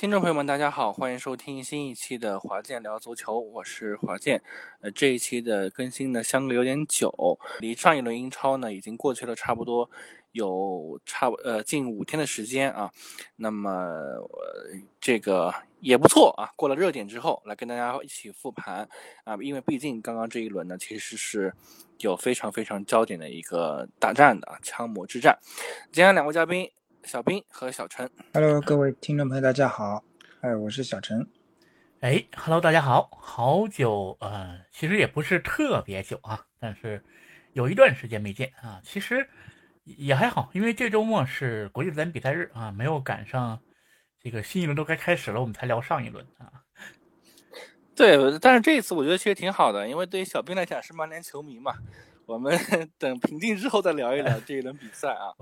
[0.00, 4.42] 听众朋友们，大家好，欢迎收听新一期的华健聊足球，我是华健。
[4.80, 9.90] 呃，这一期的更新呢相隔有点久，离上一轮英超呢已经过去了差不多
[10.32, 12.90] 有差不呃近五天的时间啊。
[13.36, 18.88] 那么呃这个也不错啊，过了热点之后，来跟大家一起复盘
[19.24, 21.52] 啊，因为毕竟刚刚这一轮呢其实是
[21.98, 25.38] 有非常非常焦点的一个大战的啊，枪魔之战。
[25.92, 26.70] 今天两位嘉宾。
[27.04, 30.04] 小兵和小陈，Hello，各位听众朋友，大家好，
[30.42, 31.26] 哎，我是小陈，
[32.00, 37.02] 哎，Hello，大家好，好久，呃，其实也不是特别久啊，但是
[37.52, 39.26] 有一段时间没见啊，其实
[39.84, 43.58] 也还好，因为这周末是国际足联比赛日啊，没有赶上
[44.20, 46.52] 这个新一轮都该开始了，我们才聊上一轮啊。
[47.96, 51.74] 对，但是这一次我觉得其实挺好的，因为对于小兵来讲是曼联球迷嘛，
[52.26, 52.56] 我们
[52.98, 55.34] 等平静之后再聊一聊这一轮比赛啊。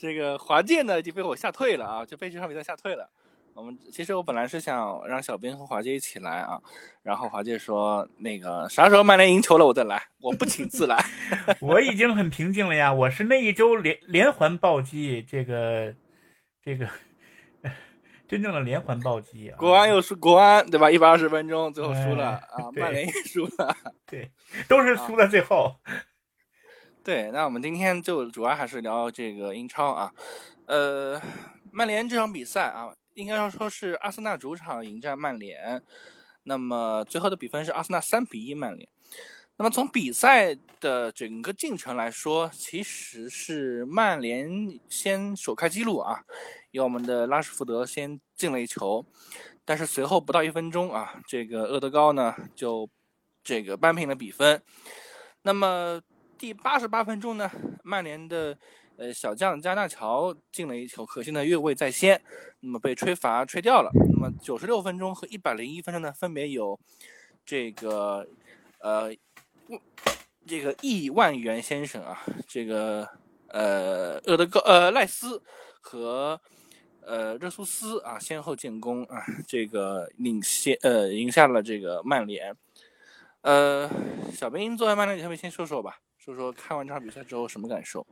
[0.00, 3.06] 这个华健呢已经被我吓退了啊，就被这场比赛吓退了。
[3.52, 6.58] 我们其实我本来是想让小兵和华健一起来啊，
[7.02, 11.04] 然后华健说那个啥时候曼联赢球了我再来，我不请自来。
[11.60, 15.94] 我已经很平静了呀，我是那一周连连环暴击，这个
[16.64, 16.88] 这个
[18.26, 19.58] 真正的连环暴击啊！
[19.58, 20.90] 国安又输，国安对吧？
[20.90, 24.30] 一百二十分钟最后输了啊，曼联也输了，对，
[24.66, 25.74] 都是输在最后。
[27.02, 30.12] 对，那我们今天就主要还是聊这个英超啊，
[30.66, 31.20] 呃，
[31.72, 35.82] 曼联这场比赛啊，应该要说是阿森纳主场迎战曼联，
[36.42, 38.86] 那么最后的比分是阿森纳三比一曼联。
[39.56, 46.22] 那么从比赛的整个进程来说，其实是曼联先首开纪录啊，
[46.70, 49.06] 由我们的拉什福德先进了一球，
[49.64, 52.86] 但是随后不到一分钟啊，这个厄德高呢就
[53.42, 54.62] 这个扳平了比分，
[55.40, 56.02] 那么。
[56.40, 57.50] 第八十八分钟呢，
[57.84, 58.56] 曼联的
[58.96, 62.18] 呃小将加纳乔进了一球，可惜呢越位在先，
[62.60, 63.90] 那么被吹罚吹掉了。
[64.10, 66.80] 那么九十六分钟和一百零一分钟呢，分别有
[67.44, 68.26] 这个
[68.78, 69.14] 呃
[70.46, 73.06] 这个亿万元先生啊，这个
[73.48, 75.42] 呃厄德高呃赖斯
[75.82, 76.40] 和
[77.02, 82.56] 呃热苏斯啊先后建功啊，这个领先呃赢下了这个曼联。
[83.42, 83.90] 呃，
[84.32, 86.00] 小兵坐在曼联球迷先说说吧。
[86.20, 88.06] 说说看完这场比赛之后什么感受？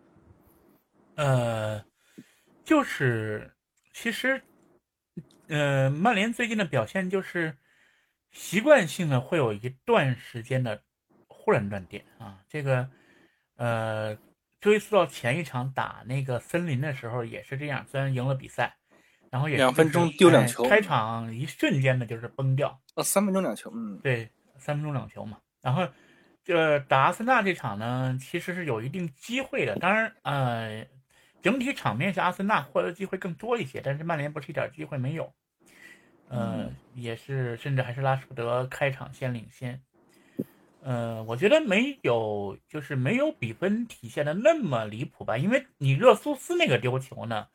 [1.17, 1.85] 呃，
[2.65, 3.55] 就是
[3.93, 4.43] 其实，
[5.49, 7.59] 呃，曼联最近的表现就是
[8.33, 10.83] 习惯性的会有一段时间的
[11.27, 12.43] 忽然断电啊。
[12.49, 12.89] 这个，
[13.57, 14.17] 呃，
[14.59, 18.75] 追溯到前一场打那个森林的时候也是这样，虽然赢了比赛，
[19.31, 22.81] 然后也两分钟丢两球，开场一瞬间的就是崩掉。
[22.95, 25.87] 哦，三分钟两球，嗯，对，三分钟两球嘛，然后。
[26.49, 29.77] 这打阿森纳这场呢，其实是有一定机会的。
[29.77, 30.87] 当然，呃，
[31.43, 35.31] 整体场面是阿森纳获得机会更多一些，但是曼联不是一点机会没有。
[36.31, 39.83] 呃，也是，甚至还是拉什福德开场先领先。
[40.81, 45.37] 呃，我觉得没有，就是没有比分体现的那么离谱吧。
[45.37, 47.49] 因为你热苏斯那个丢球呢，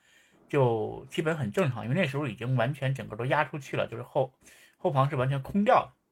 [0.47, 4.31] 就基本很正常，因为那时候已经完全整个都压出去了，就是后
[4.77, 6.03] 后防是完全空掉的。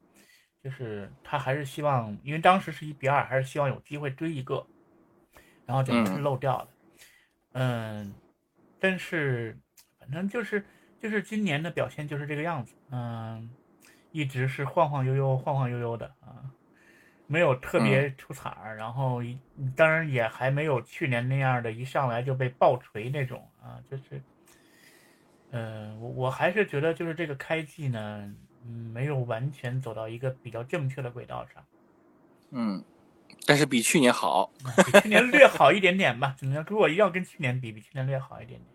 [0.63, 4.63] 就是他还是希望，因为当时是一比二，还是希望有机会追一个，
[5.66, 6.67] 然后就是漏掉了。
[7.53, 8.13] 嗯，
[8.79, 9.57] 但是
[9.99, 10.63] 反正就是
[10.99, 13.49] 就是今年的表现就是这个样子，嗯，
[14.11, 16.45] 一直是晃晃悠悠、晃晃悠悠的啊，
[17.25, 19.22] 没有特别出彩儿，然后
[19.75, 24.22] 当然也还没有去年那样的一上来就被爆锤那种啊，就是，
[25.49, 28.31] 嗯，我我还是觉得就是这个开季呢。
[28.66, 31.63] 嗯，没有完全走到一个比较正确的轨道上。
[32.51, 32.83] 嗯，
[33.45, 34.51] 但是比去年好，
[34.85, 36.35] 比去年略好一点点吧。
[36.39, 36.66] 怎么样？
[36.69, 38.69] 如果要跟去年比，比去年略好一点点。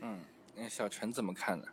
[0.00, 0.18] 嗯，
[0.56, 1.66] 那小陈怎么看呢？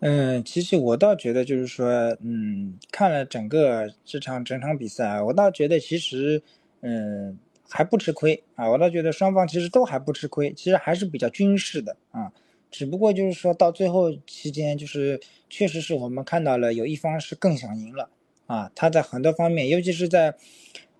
[0.00, 1.88] 嗯，其实我倒觉得，就是说，
[2.20, 6.42] 嗯，看了整个这场整场比赛啊，我倒觉得其实，
[6.82, 7.38] 嗯，
[7.70, 8.68] 还不吃亏啊。
[8.68, 12.30] 我倒觉得双方其实都还不吃亏，其实还是比较均势的啊。
[12.76, 15.18] 只不过就是说到最后期间，就是
[15.48, 18.10] 确实是我们看到了有一方是更想赢了
[18.44, 20.34] 啊，他在很多方面，尤其是在，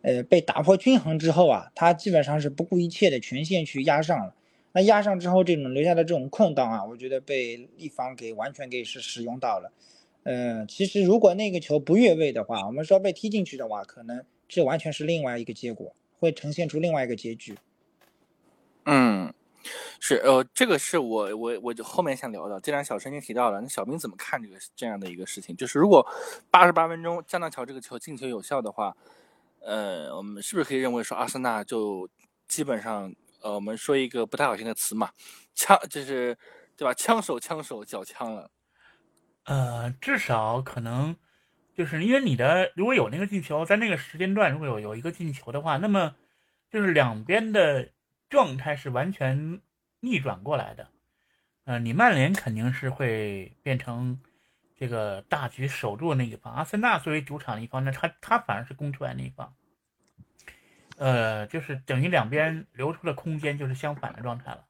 [0.01, 4.35] 呃被打破均衡之后啊，他基本上是不顾一切的全线去压上了。
[4.73, 9.71] 那压上之后，这种留下的这种空档啊，我觉得被一方给完全给是使用到了。
[10.23, 17.55] 呃，其实如果那个球不越位的话，我们说被踢进去的话，可能这完全是另外一个结果，会呈现出另外一个结局。
[18.87, 19.35] 嗯。
[20.01, 22.61] 是，呃，这个是我我我就后面想聊的。
[22.61, 25.57] 既然小陈已经提到了，那小兵怎么看这个这样的一个事情？
[25.57, 26.07] 就是如果
[26.51, 28.97] 八十八分钟加纳乔这个球进球有效的话，
[29.61, 32.09] 呃，我们是不是可以认为说阿森纳就
[32.47, 35.11] 基本上，呃，我们说一个不太好听的词嘛，
[35.55, 36.37] 枪就是
[36.77, 36.95] 对吧？
[36.95, 38.51] 枪手枪手缴枪了。
[39.45, 41.17] 呃，至少可能
[41.75, 46.15] 就是因为你的如果有那个进球，在那个时间段如果有有一个进球的话，那么
[46.71, 47.89] 就是两边的
[48.29, 49.61] 状态是完全
[50.01, 50.89] 逆转过来的。
[51.65, 54.21] 呃，你曼联肯定是会变成
[54.77, 59.55] 这个大局守住的那一方，阿森纳作为主场的一方那，他他反而是攻出来那一方。
[60.99, 64.65] 呃，就是等于两边留出的空间就是相反的状态了。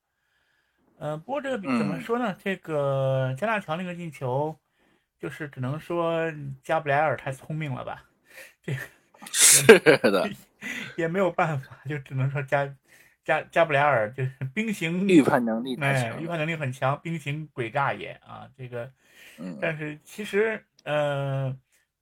[0.99, 2.35] 呃，不过这个怎么说呢？
[2.43, 4.59] 这个加纳乔那个进球，
[5.21, 6.33] 就是只能说
[6.63, 8.05] 加布莱尔太聪明了吧？
[8.65, 8.75] 这
[9.31, 10.29] 是的，
[10.97, 12.75] 也没有办法，就只能说加
[13.27, 18.49] 加加布莱尔就是 兵行预判能力哎，预判能力很强，兵行诡诈也啊。
[18.57, 18.91] 这个，
[19.61, 21.55] 但是其实呃，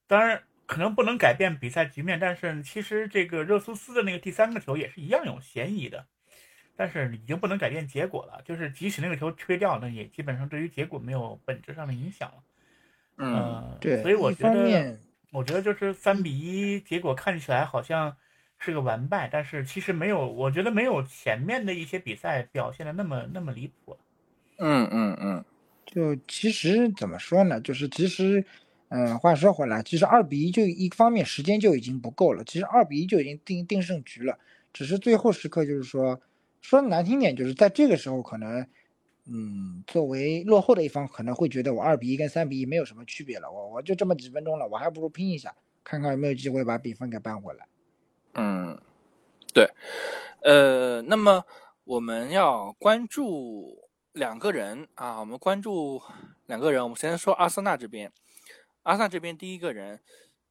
[0.07, 0.41] 当然。
[0.67, 6.07] 可能不能改变比赛局面，但是其实这个热苏斯的那个第三个球也是一样有嫌疑的，
[6.75, 8.41] 但是已经不能改变结果了。
[8.47, 12.43] 就是即使那个球吹掉，那也基本上对于结果没有本质上的影响了。
[13.19, 14.01] 嗯，对。
[14.01, 14.99] 所以我觉得，
[15.33, 18.17] 我觉得就是三比一，结果看起来好像
[18.65, 23.97] 是个完败，但是其实没有，我觉得没有前面的一些比赛表现的那么那么离谱。
[24.59, 25.45] 嗯嗯嗯，
[25.85, 27.61] 就其实怎么说呢？
[27.61, 28.45] 就是其实。
[28.91, 32.45] 嗯，话说回来，其实二比一就一方面时间就已经不够了。
[32.45, 34.39] 其实二比一就已经定定胜局了，
[34.73, 36.21] 只是最后时刻就是说，
[36.61, 38.65] 说难听点，就是在这个时候可能，
[39.27, 45.53] 嗯，作为落后的一方可能会觉得我二比一跟三比一没有什么区别了，我我就这么几分钟了，我还不如拼一下，
[45.83, 47.67] 看看有没有机会把比分给扳回来。
[48.35, 48.81] 嗯，
[49.53, 49.69] 对，
[50.43, 51.45] 呃，那么
[51.85, 56.03] 我们要关注两个人啊，我们关注
[56.47, 58.13] 两个人，我们先说阿森纳这边。
[58.83, 59.99] 阿萨这边第一个人，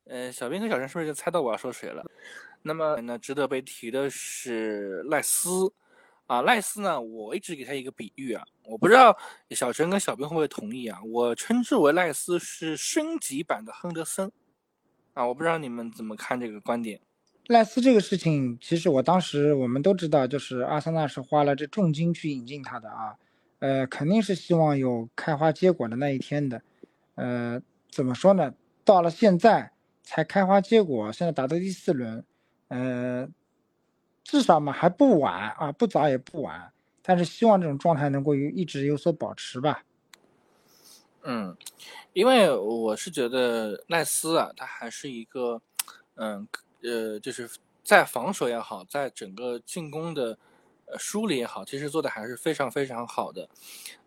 [0.05, 2.03] 呃，小兵和小陈是不是就猜到我要说谁了？
[2.63, 5.71] 那么呢，值得被提的是赖斯
[6.25, 9.15] 啊，赖斯呢，我一直给他一个比喻啊，我不知道
[9.51, 10.99] 小陈跟小兵会不会同意啊？
[11.05, 14.31] 我称之为赖斯是升级版的亨德森
[15.13, 16.99] 啊，我不知道你们怎么看这个观点。
[17.47, 23.15] 赖斯这个事情，其实我当时我们都知道，就是阿森纳是花了这重金去引进他的啊，
[23.59, 26.61] 呃，肯定是希望有开花结果的那一天的，
[27.15, 27.61] 呃。
[27.95, 28.51] 怎么说呢？
[28.83, 32.25] 到了现在才开花结果，现在打到第四轮，
[32.69, 33.29] 呃，
[34.23, 36.73] 至少嘛还不晚啊，不早也不晚。
[37.03, 39.83] 但是希望这种状态能够一直有所保持吧。
[41.21, 41.55] 嗯，
[42.13, 45.61] 因为我是觉得赖斯啊，他还是一个，
[46.15, 46.47] 嗯
[46.83, 47.49] 呃，就是
[47.83, 50.37] 在防守也好，在整个进攻的
[50.85, 53.49] 呃梳理也好，其实做的还是非常非常好的。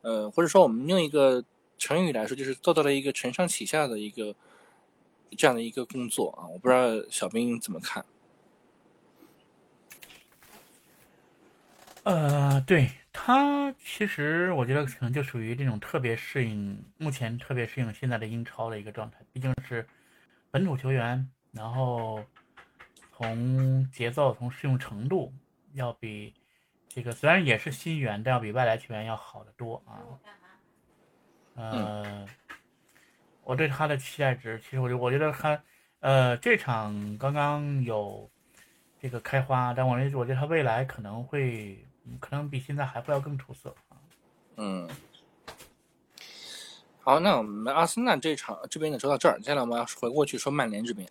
[0.02, 1.44] 呃，或者说我们用一个。
[1.78, 4.34] 成语来说，就是做到了一个承上启下的一个
[5.37, 6.49] 这样的一个工作啊！
[6.49, 8.02] 我不知道小兵怎么看。
[12.05, 19.19] 呃，对他，其实我觉得可能就属于这种特别适应目前特别适应现在的英超的一个状态。
[19.34, 19.87] 毕竟是
[20.50, 22.25] 本土球员，然后
[23.16, 25.32] 从节奏、从适用程度，
[25.72, 26.34] 要比
[26.86, 30.04] 这个虽然也是新援，但要比外来球员要好得多啊。
[31.54, 32.26] 呃，
[33.42, 35.58] 我对他的期待值，其实我就我觉得他，
[36.00, 38.30] 呃，这场刚刚有
[39.00, 41.82] 这个开花，但我认为我觉得他未来可能会，
[42.20, 43.75] 可能比现在还会要更出色。
[44.56, 44.87] 嗯，
[47.00, 51.08] 好，那我们阿森纳这场这边呢说到这儿，接下来我们要回过去说曼联这边。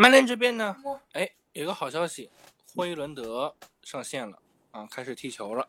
[0.00, 0.74] 曼联这边呢，
[1.12, 2.30] 哎，有个好消息，
[2.74, 4.40] 霍伊伦德上线了
[4.70, 5.68] 啊，开始踢球了。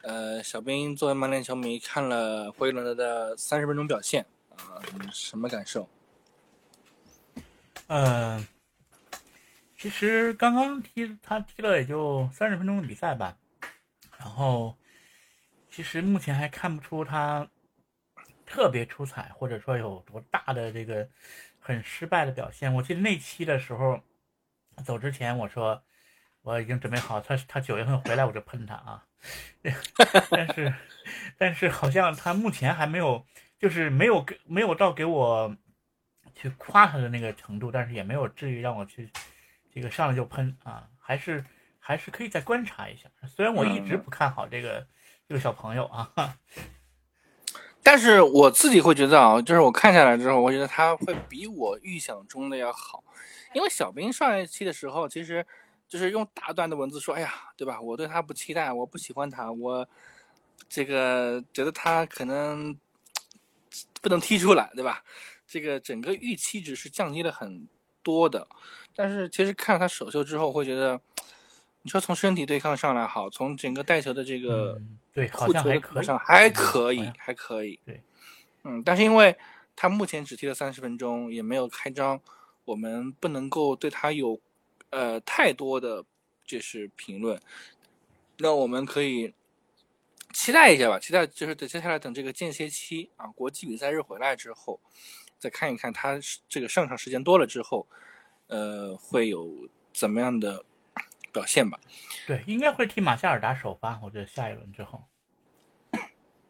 [0.00, 4.24] 呃，小兵作为曼联球迷看了霍伊伦德的三十分钟表现
[4.56, 4.80] 啊，
[5.12, 5.86] 什么感受？
[7.88, 8.48] 嗯，
[9.76, 13.36] 其实刚刚踢他踢了也就三十分钟的比赛吧，
[14.16, 14.74] 然后
[15.70, 17.46] 其实目前还看不出他
[18.46, 21.06] 特别出彩，或者说有多大的这个
[21.68, 22.72] 很失败的表现。
[22.72, 24.00] 我记得那期的时候
[24.82, 25.82] 走之前我说
[26.40, 29.04] 我已经准备好，他他九月份回来我就喷他啊。
[30.30, 30.74] 但是，
[31.36, 33.26] 但是好像他目前还没有，
[33.58, 35.54] 就是没有给没有到给我
[36.34, 39.10] 去夸他的那个程度，但是也没有至于让我去
[39.70, 41.44] 这个上来就喷啊，还是
[41.78, 43.10] 还是可以再观察一下。
[43.26, 44.86] 虽然我一直不看好这个
[45.28, 46.38] 这个小朋友啊，
[47.88, 53.02] 但是我自己会觉得啊，就是我看下来之后，我觉得他会比我预想中的要好，
[53.54, 55.46] 因为小兵上一期的时候其实。
[55.88, 57.80] 就是用大段的文字说，哎呀，对吧？
[57.80, 59.88] 我对他不期待，我不喜欢他，我
[60.68, 62.76] 这个觉得他可能
[64.02, 65.02] 不能踢出来，对吧？
[65.46, 67.66] 这个整个预期值是降低了很
[68.02, 68.46] 多的。
[68.94, 71.00] 但是其实看了他首秀之后，会觉得，
[71.80, 74.78] 你说从身体对抗上来好，从整个带球的这个
[75.18, 77.80] 对，好护球的像还可以，上还嗯可以，还可以。
[77.84, 78.00] 对，
[78.62, 79.36] 嗯，但是因为
[79.74, 82.20] 他目前只踢了三十分钟，也没有开张，
[82.64, 84.40] 我们不能够对他有
[84.90, 86.04] 呃太多的
[86.44, 87.40] 就是评论。
[88.36, 89.34] 那我们可以
[90.32, 94.78] 期待一下吧，期待就是等接下来等这个间歇期啊，国际比赛日回来之后，
[95.40, 96.16] 再看一看他
[96.48, 97.88] 这个上场时间多了之后，
[98.46, 100.64] 呃，会有怎么样的
[101.32, 101.78] 表现吧。
[102.26, 105.02] 对，应该会替马夏尔打首发，我觉得下一轮之后。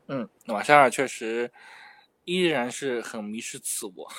[0.06, 1.52] 嗯，马夏尔确实
[2.24, 4.10] 依然是很迷失自我。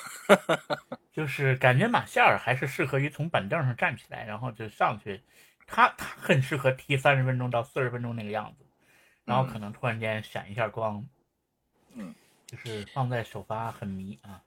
[1.12, 5.22] 就是感觉马夏尔还是适合于从板凳上站起来，然后就上去，
[5.66, 8.64] 他他很适合踢三十分钟到四十分钟那个样子，
[9.24, 11.04] 然后可能突然间闪一下光，
[11.94, 12.14] 嗯，
[12.46, 14.42] 就是放在首发很迷啊。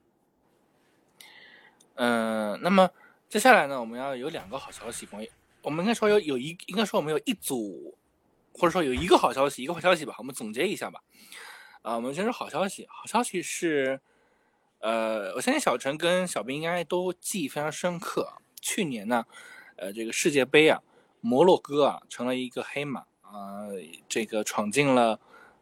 [1.96, 2.90] 嗯，那么
[3.28, 5.30] 接下来呢，我们要有两个好消息，关于
[5.64, 7.98] 我们应该说有有一，应该说我们有一组，
[8.54, 11.02] 或者说有一个好消息，一个坏消息吧，我们总结一下吧。
[11.82, 14.02] 啊，我们先说好消息，好消息是，
[14.80, 18.42] 呃，我相信小陈跟小兵应该都记忆非常深刻。
[18.62, 19.26] 去年呢，
[19.78, 20.82] 呃，这个世界杯啊，
[21.22, 23.68] 摩洛哥啊成了一个黑马啊、
[24.10, 25.20] 这个闯进了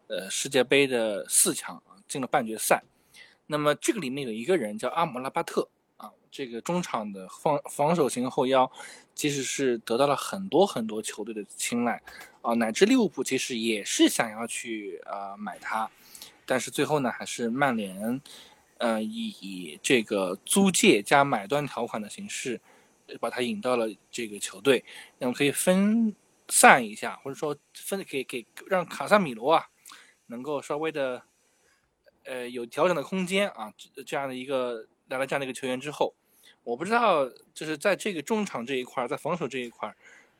[0.08, 2.84] 呃世界杯的四强，进了半决赛。
[3.46, 5.70] 那么这个里面有一个人叫阿姆拉巴特。
[6.02, 8.70] 啊，这个中场的防防守型后腰，
[9.14, 12.02] 其实是得到了很多很多球队的青睐，
[12.42, 15.88] 啊，乃至利物浦其实也是想要去呃买他，
[16.44, 18.20] 但是最后呢，还是曼联，
[18.80, 22.60] 呃，以这个租借加买断条款的形式，
[23.20, 24.84] 把他引到了这个球队，
[25.20, 26.16] 那么可以分
[26.48, 29.68] 散一下，或者说分给给让卡萨米罗啊，
[30.26, 31.22] 能够稍微的，
[32.24, 33.72] 呃，有调整的空间啊，
[34.04, 34.88] 这样的一个。
[35.12, 36.14] 来了这样的一个球员之后，
[36.64, 39.94] 我不知道就是在这个中场这一块，在防守这一块，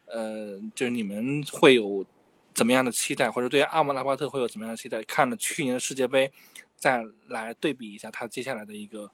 [0.06, 2.06] 呃，就是你们会有
[2.54, 5.04] 怎么样的期待，或者对阿姆拉巴特会有怎么样的期待？
[5.04, 6.32] 看了去年的世界杯，
[6.76, 9.12] 再来对比一下他接下来的一个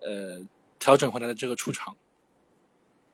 [0.00, 0.40] 呃
[0.78, 1.94] 调整回来的这个出场。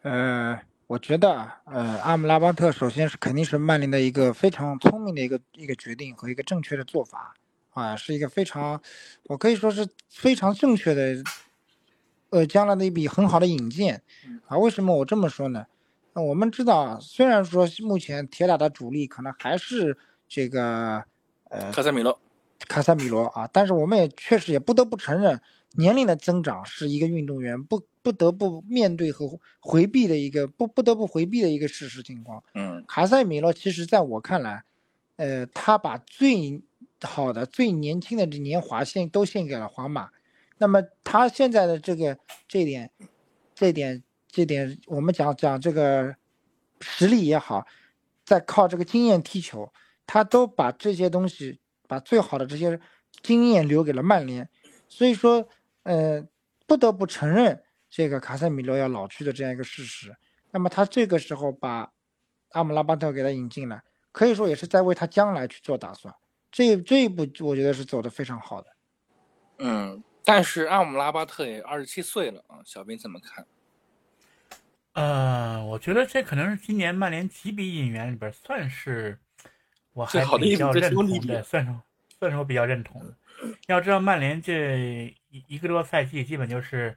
[0.03, 7.35] 呃，我觉得，呃，阿姆拉巴特首先是肯定是曼联的一个非常聪明的一个一个决定和一个正确的做法
[7.73, 8.81] 啊，是一个非常，
[9.25, 11.23] 我可以说是非常正确的。
[12.31, 14.03] 呃，将来的一笔很好的引荐，
[14.47, 15.67] 啊，为什么我这么说呢？
[16.13, 19.97] 那我们知道，虽然说目前铁打的主力可能还是
[20.29, 21.05] 这个
[21.51, 22.19] 呃卡塞米罗，
[22.69, 25.41] 卡塞米罗啊，但是我们也确实也不得不承认，
[25.73, 32.43] 年龄的增长是一个运动员不不得不面对和回避的一个不不得不回避的一个事实情况。
[32.55, 34.63] 嗯，卡塞米罗其实在我看来，
[35.17, 36.63] 呃，他把最
[37.03, 40.11] 好的、最年轻的这年华献都献给了皇马。
[40.59, 42.91] 那么他现在的这个这点，
[43.55, 46.15] 这点这点，我们讲讲这个
[46.81, 47.67] 实力也好，
[48.25, 49.73] 在靠这个经验踢球，
[50.07, 51.59] 他都把这些东西，
[51.89, 52.79] 把最好的这些
[53.23, 54.49] 经验留给了曼联。
[54.89, 55.49] 所以说，
[55.83, 56.25] 呃，
[56.69, 60.15] 不得不承认这个卡塞米罗要老去的这样一个事实。
[60.53, 61.91] 那么他这个时候把
[62.51, 63.83] 阿姆拉巴特给他引进来，
[64.13, 66.15] 可以说也是在为他将来去做打算。
[66.53, 68.69] 这这一步，我觉得是走的非常好的。
[69.59, 70.04] 嗯。
[70.25, 73.47] 但是阿姆拉巴特也二十七岁了啊，小兵怎么看？
[74.95, 79.19] 呃，我觉得这可能是今年曼联几笔引援里边算是
[79.93, 81.75] 我还好的比较认同的，算是
[82.19, 83.15] 算是我比较认同的。
[83.67, 86.97] 要知道曼联这一一个多赛季基本就是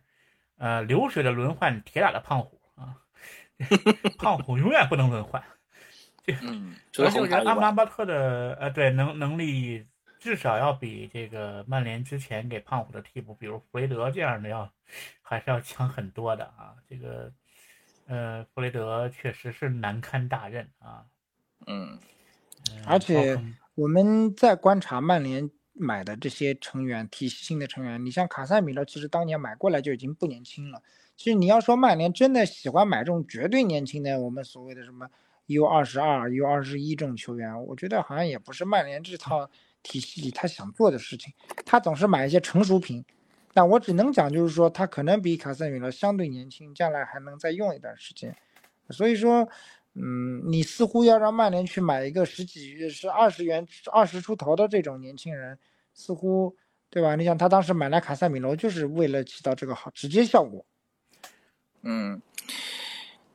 [0.57, 2.95] 呃流水的轮换铁打的胖虎啊，
[4.17, 5.43] 胖虎永远不能轮换。
[6.43, 9.85] 嗯，而且我觉得阿姆拉巴特的呃对能能力。
[10.19, 14.69] 至少要比这个曼联之前给胖虎的替补，比如弗雷德这样的要，
[15.21, 16.75] 还是要强很多的啊。
[16.89, 17.31] 这个，
[18.07, 21.05] 呃，弗雷德确实是难堪大任啊。
[21.67, 21.99] 嗯，
[22.85, 23.39] 而且
[23.75, 30.81] 我们在观察曼联买的这些成员，体系性的成员，你像卡塞米罗，其实当年买过来就已经不年轻了。
[31.15, 35.09] 其实你要说曼联真的喜欢买这种绝对年轻的，我们所谓的什么
[35.45, 39.49] U 二十二、U 二十一这种球员，我觉得好像也不是曼联这套。
[39.83, 41.33] 体系里他想做的事情，
[41.65, 43.03] 他总是买一些成熟品。
[43.53, 48.35] 那我只能讲，就是说他可能比卡塞米罗相对年轻，将来还能再用一段时间。
[48.89, 49.49] 所以说，
[49.95, 55.57] 嗯，你似乎要让曼联去买一个十几、是二十元、二十出头的这种年轻人，
[55.93, 56.55] 似乎
[56.89, 57.15] 对吧？
[57.15, 60.63] 你想他当时买来卡塞米罗，就是为了起到这个好直接效果。
[61.81, 62.21] 嗯，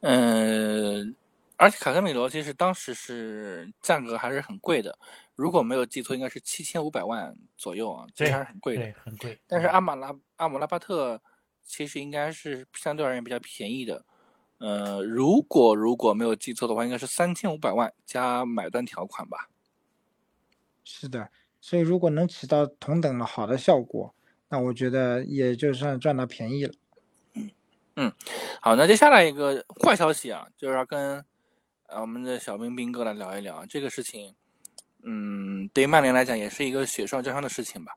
[0.01, 1.15] 嗯，
[1.62, 4.99] 而且卡特米罗其实当时是价格还是很贵的。
[5.37, 9.40] 如果没有记错，应该是七千五百万左右啊，其实还是很贵的，对，很贵。
[9.47, 11.23] 但是阿马拉阿姆拉巴特
[11.62, 14.04] 其实应该是相对而言比较便宜的，
[14.59, 19.49] 呃，如果如果没有记错的话，应该是三千五百万加买断条款吧。
[20.83, 24.12] 是的，所以如果能起到同等的好的效果，
[24.49, 26.75] 那我觉得也就算赚到便宜了。
[27.95, 28.12] 嗯，
[28.61, 31.25] 好，那接下来一个坏消息啊，就是要跟
[31.93, 34.35] 啊我们的小兵兵哥来聊一聊这个事情。
[35.03, 37.93] 嗯，对于曼联来讲，也是一个雪上加霜的事情吧。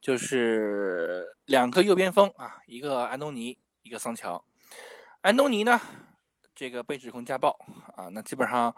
[0.00, 4.42] 就是两个右边锋啊，一个安东尼，一个桑乔。
[5.20, 5.78] 安东尼呢，
[6.54, 7.50] 这个被指控家暴
[7.96, 8.74] 啊，那基本上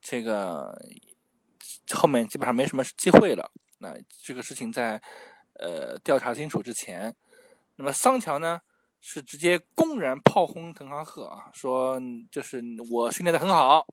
[0.00, 0.76] 这个
[1.92, 3.52] 后面基本上没什么机会了。
[3.78, 3.94] 那
[4.24, 5.00] 这个事情在
[5.60, 7.14] 呃调查清楚之前，
[7.76, 8.60] 那么桑乔呢
[9.00, 13.86] 是直接公然炮轰滕哈赫啊，说就是我训练的很好，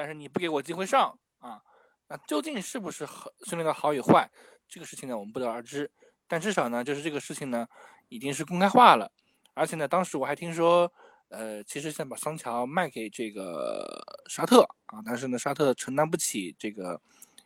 [0.00, 1.60] 但是你不给我机会上啊。
[2.08, 4.30] 那究竟是不是好训练的好与坏，
[4.66, 5.90] 这个事情呢，我们不得而知。
[6.26, 7.68] 但至少呢，就是这个事情呢，
[8.08, 9.12] 已经是公开化了。
[9.52, 10.90] 而且呢，当时我还听说，
[11.28, 16.98] 呃，其实想把桑乔卖给这个沙特啊，但是呢，沙特承担不起这个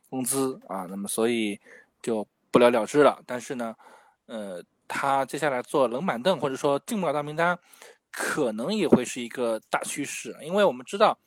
[0.09, 1.59] 工资啊，那么所以
[2.01, 3.21] 就不了了之了。
[3.27, 3.75] 但是呢，
[4.27, 7.59] 呃，他接下来坐冷板凳或者说进不了大名单，
[8.11, 11.19] 可能也会是一个大趋势，因为我们知道，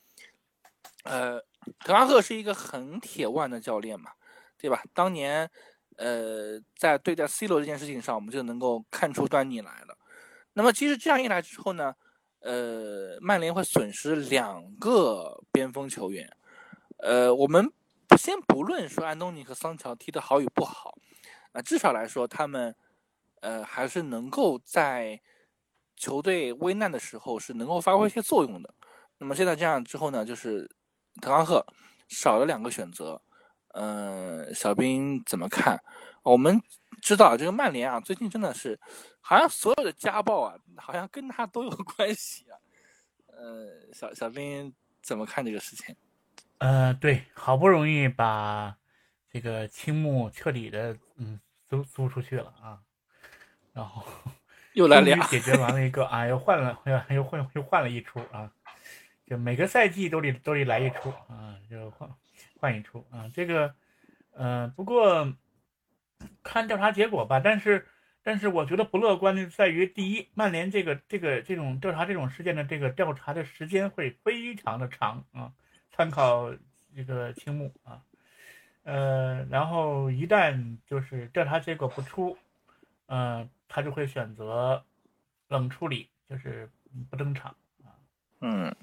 [1.08, 1.42] 呃。
[1.80, 4.10] 滕哈赫是一个很铁腕的教练嘛，
[4.56, 4.82] 对吧？
[4.94, 5.50] 当年，
[5.96, 9.98] 呃，在对待 C 罗这件事情上，我们就能够看出端倪来了。
[10.54, 11.94] 那么，其实这样一来之后呢，
[12.40, 16.34] 呃，曼联会损失两个边锋球员。
[16.98, 17.70] 呃，我们
[18.16, 20.96] 先不论说安东尼和桑乔踢得好与不好，
[21.52, 22.74] 啊，至少来说，他们，
[23.40, 25.20] 呃，还是能够在
[25.96, 28.72] 球队危难的时候是能够发挥一些作用的。
[29.18, 30.70] 那么现在这样之后呢，就是。
[31.18, 31.66] 滕哈赫
[32.08, 33.20] 少了两个选择，
[33.74, 35.82] 嗯，小兵怎么看？
[36.22, 36.60] 我们
[37.00, 38.78] 知道这个曼联啊，最近真的是
[39.20, 42.58] 好像所有的家暴啊，好像跟他都有关系啊。
[43.28, 45.94] 呃，小小兵怎么看这个事情？
[46.58, 48.76] 呃，对，好不容易把
[49.30, 52.78] 这个青木彻底的嗯租租出去了啊，
[53.72, 54.04] 然后
[54.72, 58.50] 又来俩，解决完了一个啊，又换了又又换又换了一出啊。
[59.28, 62.08] 就每个赛季都得都得来一出啊，就换
[62.58, 63.30] 换一出啊。
[63.34, 63.74] 这个，
[64.32, 65.34] 呃，不过
[66.42, 67.38] 看调查结果吧。
[67.38, 67.86] 但是，
[68.22, 75.52] 但是我觉得不乐观的在于，第一，曼联这个这个这种调查这种事件的这个调查的时间会非常的长啊。
[75.90, 76.50] 参考
[76.96, 78.00] 这个青木啊，
[78.84, 82.38] 呃，然后一旦就是调查结果不出，
[83.06, 84.82] 呃，他就会选择
[85.48, 86.70] 冷处理，就是
[87.10, 87.92] 不登场啊。
[88.40, 88.74] 嗯。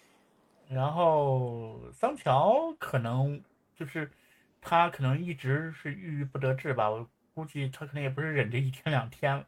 [0.68, 3.40] 然后桑乔可能
[3.76, 4.10] 就是
[4.60, 9.46] 他可能一直是郁郁不得志吧，我估计他可能也不是忍这一天两天了，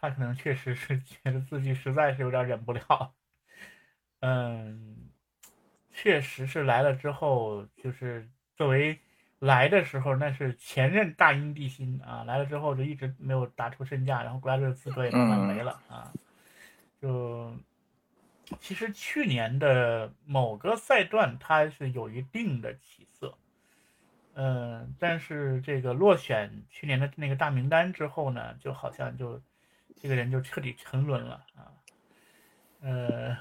[0.00, 3.12] 他可能确实是觉得自己实在是有点忍不了。
[4.20, 5.10] 嗯，
[5.92, 8.98] 确实是来了之后，就是作为
[9.38, 16.12] 来的时候那是前任大英帝心啊，来了之后就一直没有打出身价，然后国家队资格也慢慢没了啊，
[17.00, 17.54] 就。
[18.60, 23.38] 其实去年的某个赛段，他是有一定的起色，
[24.34, 29.40] 嗯，但是这个落选去年的那个大名单之后呢，就好像就
[30.00, 31.72] 这个人就彻底沉沦了啊，
[32.80, 33.36] 呃，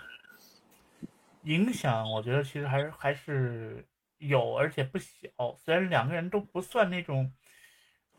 [1.43, 3.85] 影响我觉得其实还是还是
[4.19, 5.27] 有，而且不小。
[5.57, 7.33] 虽然两个人都不算那种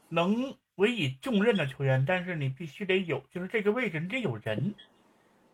[0.09, 4.75] 能委以重任的球员，但是你必须得有，就是这个位置你得有人。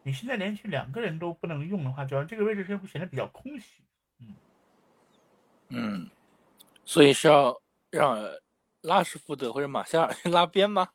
[0.09, 3.83] 你现在连续两个人都不能用的话，主要这个位置就会显得比较空虚。
[4.21, 4.35] 嗯
[5.69, 6.11] 嗯，
[6.83, 8.19] 所以是要让
[8.81, 10.89] 拉什福德或者马夏尔去拉边吗？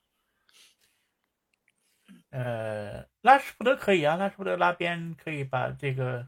[2.31, 6.27] 呃，拉什福德可以啊，拉什福德拉边可以把这个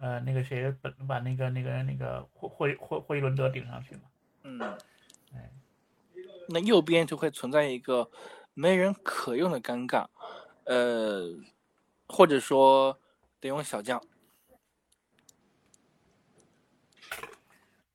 [0.00, 4.02] 呃那个谁把把那个那个那个霍霍霍霍伊伦德顶上去嘛。
[4.44, 4.58] 嗯，
[5.34, 5.52] 哎，
[6.48, 8.10] 那右边就会存在一个
[8.54, 10.06] 没人可用的尴尬，
[10.64, 11.38] 呃。
[12.08, 12.98] 或者说
[13.40, 14.02] 得用小将，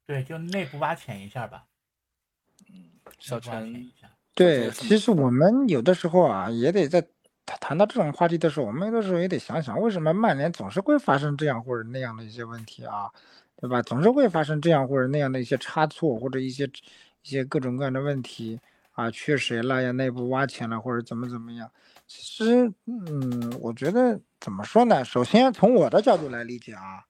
[0.06, 1.66] 对，就内部挖潜一下吧。
[2.70, 3.92] 嗯，小陈，
[4.36, 7.06] 对，其实我们有的时候啊，也得在
[7.46, 13.12] 谈到这种话题的时候，我们有的时候也得想想，为什么曼联总是会发生这样或者那样的一些问题啊，
[13.58, 13.82] 对吧？
[13.82, 16.66] 总是会发生这样或者那样的一些差错，或者一些
[17.24, 18.60] 一些各种各样的问题
[18.92, 19.92] 啊，缺谁了呀？
[19.92, 21.72] 内部挖潜了，或者怎么怎么样？
[22.14, 25.06] 其实，嗯，我觉得怎么说呢？
[25.06, 27.06] 首先从我的角度来理解啊，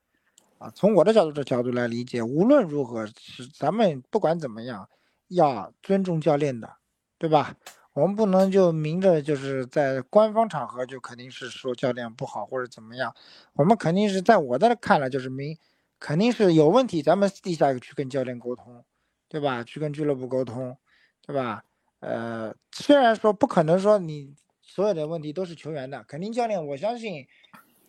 [0.59, 4.87] 啊，从我的角度的角度来理解，无论如何是咱们不管怎么样，
[5.29, 6.71] 要尊重教练的，
[7.17, 7.55] 对吧？
[7.93, 13.11] 我们不能就明着就是在官方场合就肯定是说教练不好或者怎么样，
[13.53, 15.57] 我们肯定是在我的看来就是明，
[15.99, 18.85] 肯定是有问题，咱们私底下去跟教练沟通，
[19.27, 19.63] 对吧？
[19.63, 20.77] 去跟俱乐部沟通，
[21.25, 21.63] 对吧？
[22.01, 24.35] 呃，虽然说不可能说你
[24.71, 27.27] 所有的问题都是球员的，肯定教练我相信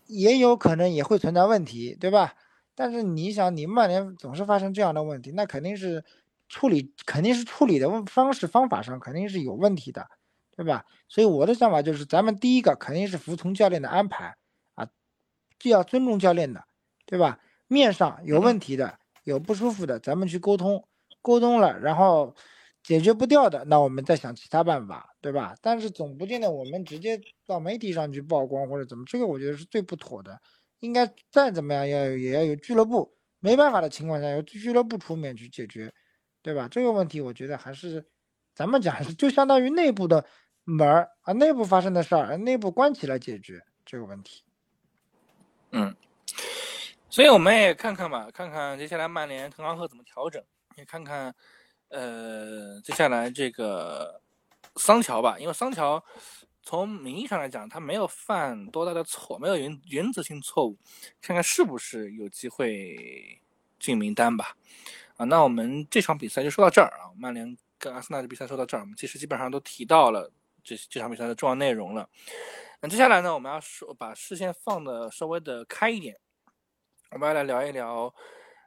[0.07, 2.35] 也有可能也会存在问题，对吧？
[2.75, 6.05] 但是你想，你曼联总是发生这样的问题，那肯定是。
[6.55, 10.07] 处理肯定是处理的方式方法上肯定是有问题的，
[10.55, 10.85] 对吧？
[11.09, 14.37] 所以我的想法就是，咱们第一个肯定是服从教练的安排
[14.75, 14.87] 啊，
[15.59, 16.63] 就要尊重教练的，
[17.07, 17.41] 对吧？
[17.69, 20.85] 面上有问题的、有不舒服的，咱们去沟通，
[21.23, 22.37] 沟通了，然后
[22.83, 25.55] 解决不掉的，那我们再想其他办法，对吧？
[25.61, 30.41] 但是总不见得我们直接到媒体上去曝光或者怎么，这个我觉得是最不妥的。
[30.81, 35.93] 应该再怎么样要也要有俱乐部，没办法的情况下由俱乐部出面去解决。
[36.45, 36.67] 对吧？
[36.69, 38.05] 这个问题我觉得还是，
[38.53, 40.25] 咱们讲是就相当于内部的
[40.65, 44.43] 门儿啊，内部发生的事儿，内部关起来解决这个问题。
[45.71, 45.95] 嗯，
[47.09, 50.43] 所以我们也看看吧，看看接下来曼联滕哈赫怎么调整，
[50.77, 51.33] 也看看
[51.93, 54.21] 呃接下来这个
[54.77, 56.03] 桑乔吧，因为桑乔
[56.63, 60.77] 从名义上来讲他没有犯多大的错，没有原原则性错误，
[61.21, 63.41] 看看是不是有机会
[63.79, 64.57] 进名单吧。
[65.17, 67.13] 啊，那我们这场比赛就说到这儿啊。
[67.17, 70.33] 曼联跟阿森纳的比赛说到这儿，我们其实基本上都提到了
[70.65, 72.09] 这这场比赛的重要内容了。
[72.81, 76.17] 那接下来呢，我们要说把视线放的稍微的开一点，
[77.11, 78.13] 我们要来聊一聊，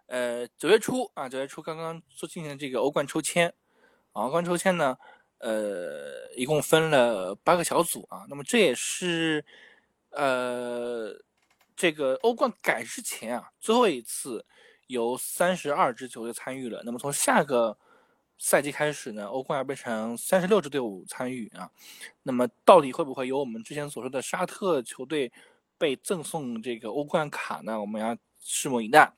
[0.07, 3.47] 呃，九月初啊，九月初刚刚做进行这个欧冠抽签，
[4.13, 4.97] 啊，欧冠抽签呢，
[5.39, 8.25] 呃，一共分了八个小组啊。
[8.29, 9.43] 那么这也是
[10.11, 11.13] 呃
[11.75, 14.45] 这个欧冠改之前啊最后一次。
[14.87, 17.75] 由三十二支球队参与了，那么从下个
[18.37, 21.67] 赛季开始呢，欧冠要变成三十六支队伍参与啊。
[22.21, 25.33] 那么到底会不会有我们之前所说的沙特球队
[25.79, 27.81] 被赠送这个欧冠卡呢？
[27.81, 29.11] 我们要拭目以待。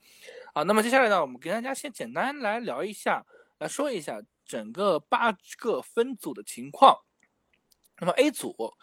[0.58, 3.24] 好，那么接下来呢，我们跟大家先简单来聊一下，
[3.58, 7.04] 来说一下整个八个分组的情况。
[8.00, 8.76] 那么 A 组，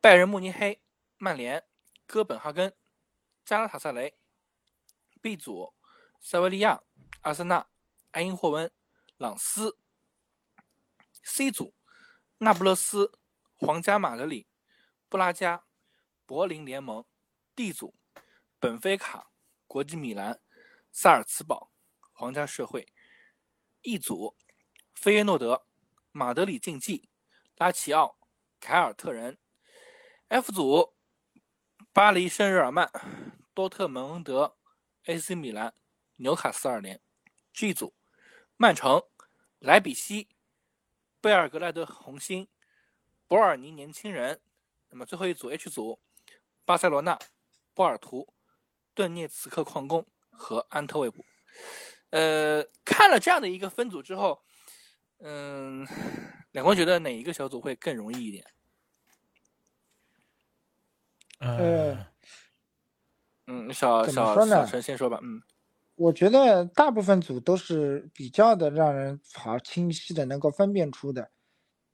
[0.00, 0.80] 拜仁慕尼黑、
[1.18, 1.62] 曼联、
[2.06, 2.74] 哥本哈根、
[3.44, 4.16] 加拉塔萨雷。
[5.20, 5.74] B 组。
[6.18, 6.82] 塞维利亚、
[7.20, 7.68] 阿森纳、
[8.12, 8.72] 埃因霍温、
[9.18, 9.76] 朗斯。
[11.22, 11.74] C 组：
[12.38, 13.12] 那不勒斯、
[13.56, 14.48] 皇家马德里、
[15.10, 15.62] 布拉加、
[16.24, 17.04] 柏林联盟。
[17.54, 17.94] D 组：
[18.58, 19.30] 本菲卡、
[19.66, 20.40] 国际米兰、
[20.98, 21.70] 萨尔茨堡、
[22.10, 22.90] 皇家社会。
[23.82, 24.34] E 组：
[24.94, 25.66] 费耶诺德、
[26.10, 27.10] 马德里竞技、
[27.56, 28.18] 拉齐奥、
[28.58, 29.36] 凯尔特人。
[30.28, 30.96] F 组：
[31.92, 32.90] 巴黎圣日耳曼、
[33.52, 34.56] 多特蒙德、
[35.04, 35.74] AC 米兰。
[36.16, 36.98] 纽卡斯尔联
[37.52, 37.94] ，G 组，
[38.56, 39.02] 曼城、
[39.58, 40.30] 莱比锡、
[41.20, 42.48] 贝尔格莱德红星、
[43.26, 44.40] 博尔尼年轻人。
[44.88, 46.00] 那么最后一组 H 组，
[46.64, 47.18] 巴塞罗那、
[47.74, 48.32] 波尔图、
[48.94, 51.24] 顿涅茨克矿工和安特卫普。
[52.10, 54.40] 呃，看了这样的一个分组之后，
[55.18, 55.86] 嗯，
[56.52, 58.44] 两位觉得哪一个小组会更容易一点？
[61.38, 62.06] 呃，
[63.46, 65.42] 嗯，小小小陈先说吧，嗯。
[65.96, 71.30] 我觉得大部分组都是比较的让人好清晰的能够分辨出的，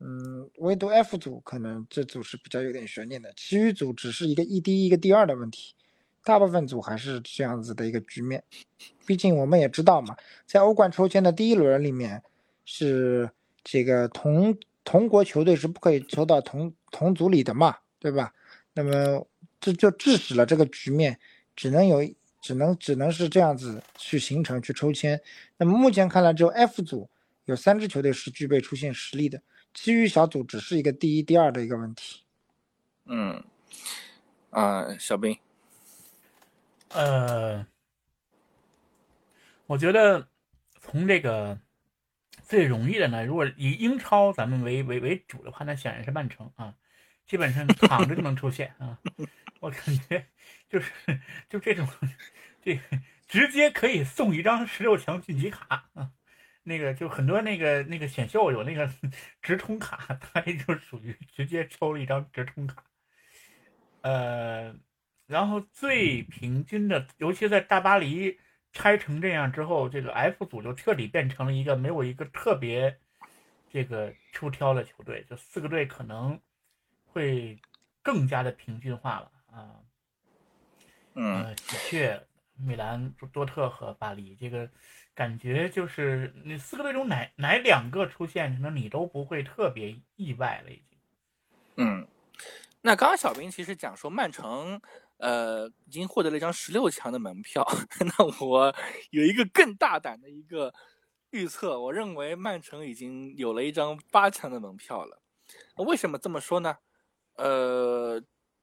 [0.00, 5.74] 嗯，唯独 F 组可能这组是比较有点悬念的，其余组只是一个一第一个第二的问题，
[6.24, 8.42] 大部分组还是这样子的一个局面。
[9.06, 12.22] 毕竟我们也知道嘛，在欧冠抽签的第一轮里面，
[12.64, 13.30] 是
[13.62, 18.32] 这个同同国球队是不可以抽到同同组里的嘛，对吧？
[18.74, 19.26] 那么
[19.60, 21.18] 这就致使了这个局面
[21.54, 21.98] 只能有。
[22.42, 25.22] 只能只能是这样子去形成去抽签，
[25.58, 27.08] 那么目前看来，只有 F 组
[27.44, 29.40] 有三支球队是具备出线实力的，
[29.72, 32.24] 其余小组只是一个第一、第二的一个问题。
[33.04, 33.44] 嗯，
[34.50, 35.38] 啊，小兵，
[36.94, 37.66] 呃，
[39.66, 40.28] 我觉得
[40.80, 41.58] 从这个
[42.44, 46.74] 最容易的呢，如果以英超咱们为为为主的话，那显然是曼城啊，
[47.26, 48.98] 基本上 躺着就能出线啊，
[49.60, 50.26] 我感觉。
[50.68, 50.90] 就是
[51.50, 51.86] 就这种，
[52.62, 52.80] 这
[53.28, 56.12] 直接可以送一张十六强晋级卡啊！
[56.62, 58.90] 那个就很多那个那个选秀有那个
[59.42, 62.82] 直通卡，他这就属于直接抽了一张直通卡。
[64.00, 64.74] 呃，
[65.32, 68.38] 然后最平均的，尤其在大巴黎
[68.70, 72.98] 拆成这样之后，这个 F 组就彻底变成了一个没有一个特别
[73.70, 76.38] 这个出挑的球队，就四个队可能
[77.06, 77.58] 会
[78.02, 79.80] 更加的平均化了啊。
[81.14, 82.22] 嗯，的确，
[82.54, 84.68] 米兰、多特和巴黎，这个
[85.14, 90.98] 感觉就是那四个队中哪哪两个出现，可能你都不会特别意外了，已经。
[91.76, 92.06] 嗯，
[92.82, 94.80] 那刚刚小兵其实讲说曼城，
[95.22, 97.64] 呃，已经获得了一张十六强的门票。
[98.18, 98.74] 那我
[99.10, 100.74] 有一个更大胆的一个
[101.30, 105.22] 预测，我认为曼城已经有了一张八强的门票了。
[105.76, 106.76] 为什么这么说呢？
[107.36, 108.20] 呃，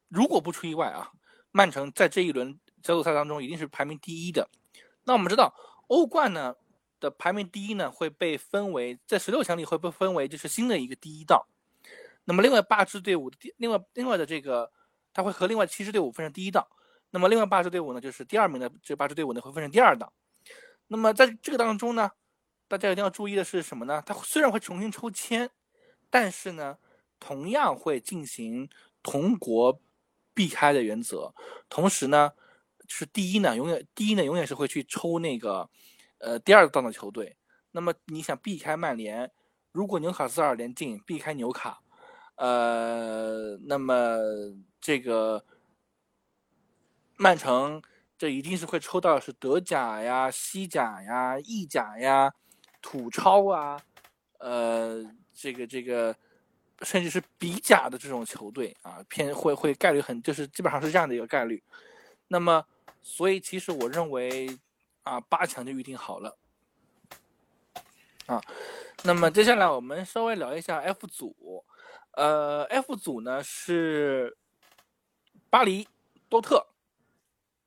[0.09, 1.09] 如果不出意外啊，
[1.51, 4.49] 曼城在这一轮小组赛当中一定是排名第一的。
[5.05, 5.55] 那我们知道，
[5.87, 6.53] 欧冠呢
[6.99, 11.47] 的排名第一呢会被分为在十六强里会被分为就是新的一个第一档。
[12.25, 14.69] 那么另外八支队伍的第另外另外的这个，
[15.19, 16.65] 他会和另外七支队伍分成第一档。
[17.09, 20.13] 那么另外八支队伍呢，就是第二名的这八支队伍呢会分成第二档。
[20.87, 22.09] 那么在这个当中呢，
[22.69, 24.01] 大家一定要注意的是什么呢？
[24.05, 25.49] 它虽然会重新抽签，
[26.09, 26.77] 但是呢，
[27.19, 28.69] 同样会进行
[29.03, 29.81] 同国
[30.33, 31.33] 避开的原则。
[31.67, 32.31] 同时呢，
[32.87, 35.69] 是第一呢，永远第一呢永远是会去抽那个
[36.19, 37.35] 呃第二档的球队。
[37.71, 39.29] 那么你想避开曼联，
[39.71, 41.81] 如果纽卡斯尔连进，避开纽卡。
[42.39, 44.17] 呃，那么
[44.79, 45.43] 这个
[47.17, 47.81] 曼城
[48.17, 52.33] 这一定是会抽到是德甲呀、西甲呀、意甲呀、
[52.81, 53.77] 土超啊，
[54.37, 56.15] 呃，这个这个
[56.81, 61.61] 甚至是比甲的这种球队啊，偏会会概率很就是基本上是这样的一个概率。
[62.29, 62.65] 那么，
[63.01, 64.57] 所以其实我认为
[65.03, 66.37] 啊，八强就预定好了
[68.27, 68.41] 啊。
[69.03, 71.65] 那么接下来我们稍微聊一下 F 组。
[72.11, 74.37] 呃，F 组呢是
[75.49, 75.87] 巴黎、
[76.27, 76.67] 多特、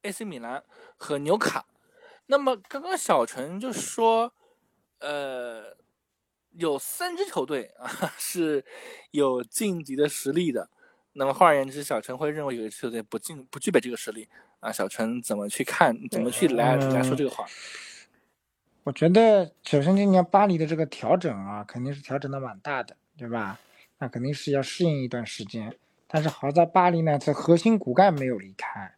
[0.02, 0.62] AC 米兰
[0.96, 1.66] 和纽卡。
[2.26, 4.32] 那么刚刚小陈就说，
[5.00, 5.76] 呃，
[6.52, 8.64] 有三支球队啊 是
[9.10, 10.68] 有晋级的实力的。
[11.14, 14.28] 那么换而言之，小陈会认为有个球队不进不具备这个实力
[14.60, 14.72] 啊。
[14.72, 15.94] 小陈怎么去看？
[16.10, 17.46] 怎么去来来说这个话？
[18.84, 23.58] 我觉得首先今年巴黎的这个调整啊，肯定是调整的蛮大的，对吧？
[24.02, 25.72] 那肯定是要适应一段时间，
[26.08, 28.92] 但是好在巴黎呢，这核心骨干没有离开，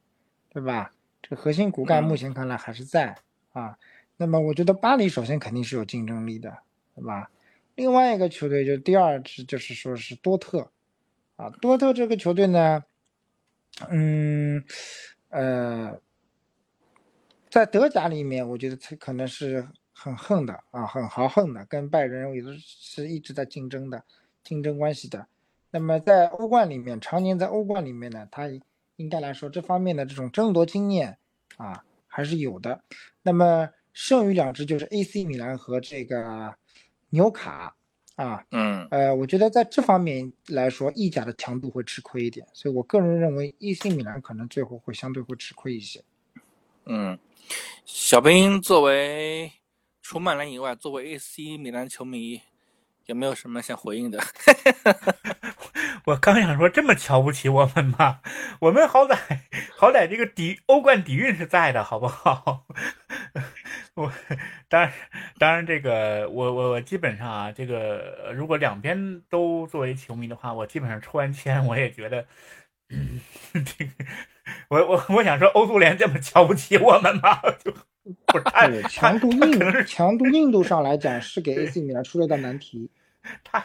[0.49, 0.91] 对吧？
[1.21, 3.15] 这核心骨干目前看来还是在
[3.53, 3.79] 啊。
[4.17, 6.57] 那么我觉得巴黎首先肯定是有竞争力的，
[6.95, 7.31] 对吧？
[7.75, 10.71] 另外一个球队就第二支就是说是多特，
[11.37, 12.83] 啊，多特这个球队呢，
[13.91, 14.65] 嗯，
[15.29, 16.01] 呃，
[17.51, 24.03] 在德甲里面，我觉得他可能是很横的啊，很豪横的，跟拜仁也是是一直在竞争的。
[24.45, 25.27] 竞争关系的，
[25.71, 28.49] 那么在欧冠里面，常年在欧冠里面呢，他
[28.97, 31.17] 应该来说这方面的这种争夺经验
[31.57, 32.81] 啊还是有的。
[33.23, 36.55] 那么剩余两支就是 AC 米兰和这个
[37.09, 37.75] 纽卡
[38.17, 46.05] 啊，嗯，呃，我觉得在这方面来说，意甲的强度会吃亏一点，所以我个人认为 AC 米兰可能最后会相对会吃亏一些。
[46.85, 47.19] 嗯，
[47.85, 49.51] 小兵作为
[50.03, 52.43] 除曼联以外，作为 AC 米兰球迷。
[53.07, 54.19] 有没有什么想回应的？
[56.07, 58.21] 我刚想说，这么瞧不起我们吗？
[58.61, 59.17] 我们好歹
[59.77, 62.67] 好歹这个底欧冠底蕴是在的，好不好？
[63.95, 64.13] 我
[64.69, 64.93] 当然
[65.39, 72.27] 当然这个我我我基本上啊，这个如果两边都作为球迷的话，我基本上抽完签，我也觉得，
[72.91, 73.21] 嗯，
[73.65, 73.93] 这个
[74.69, 77.41] 我我我想说，欧足联这么瞧不起我们吗？
[77.65, 77.75] 就
[78.41, 82.91] 不是强度硬强度硬度上来讲，是给 AC 米兰出了道难题。
[83.43, 83.65] 他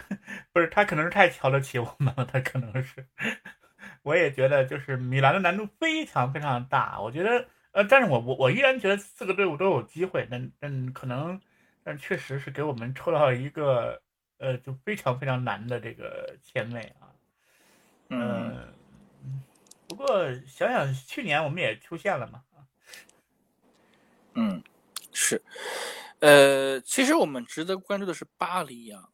[0.53, 3.05] 不是他可能是太瞧得起我们了，他可能是。
[4.03, 6.99] 我也觉得就是米兰的难度非常非常大。
[7.01, 10.25] 我觉得呃，但是我我我依然觉得四个队伍都有机会。
[10.31, 11.39] 但但可能
[11.83, 14.01] 但确实是给我们抽到一个
[14.37, 17.11] 呃就非常非常难的这个签位啊。
[18.09, 18.73] 嗯。
[19.89, 22.41] 不过想想去年我们也出现了嘛。
[24.35, 24.63] 嗯，
[25.11, 25.41] 是，
[26.19, 29.09] 呃，其实我们值得关注的是巴黎啊，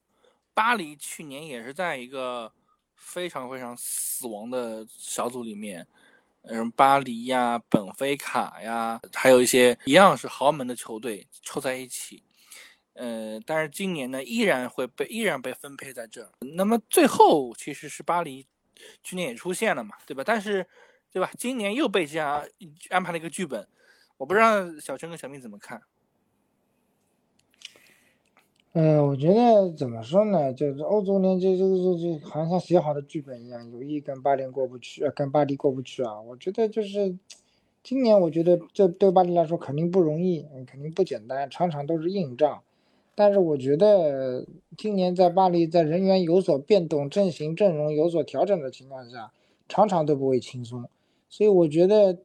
[0.53, 2.51] 巴黎去年也是在一个
[2.95, 5.87] 非常非常死亡的小组里面，
[6.43, 12.21] 嗯，巴黎呀、本菲卡呀，还有一些一样是豪门的球队凑在一起，
[12.93, 16.29] 呃，但是今年呢，依然会被依然被分配在这儿。
[16.55, 18.45] 那么最后其实是巴黎
[19.01, 20.23] 去年也出现了嘛，对吧？
[20.25, 20.67] 但是，
[21.11, 21.31] 对吧？
[21.37, 22.45] 今年又被这样
[22.89, 23.67] 安排了一个剧本。
[24.17, 25.81] 我不知道小陈和小明怎么看。
[28.71, 30.53] 嗯，我觉得怎么说呢？
[30.53, 36.19] 就是欧足联这这这这，好像写好的剧本一样，有意跟巴黎过不去，呃，跟巴黎过不去啊。
[36.19, 37.17] 我觉得就是
[37.83, 42.63] 今年，我觉得这对巴黎来说肯定不容易，肯定不简单，场场都是硬仗。
[43.15, 44.45] 但是我觉得
[44.77, 49.31] 今年在巴黎，在人员有所变动、阵型阵容有所调整的情况下，
[49.69, 50.89] 场场都不会轻松。
[51.29, 52.17] 所以我觉得。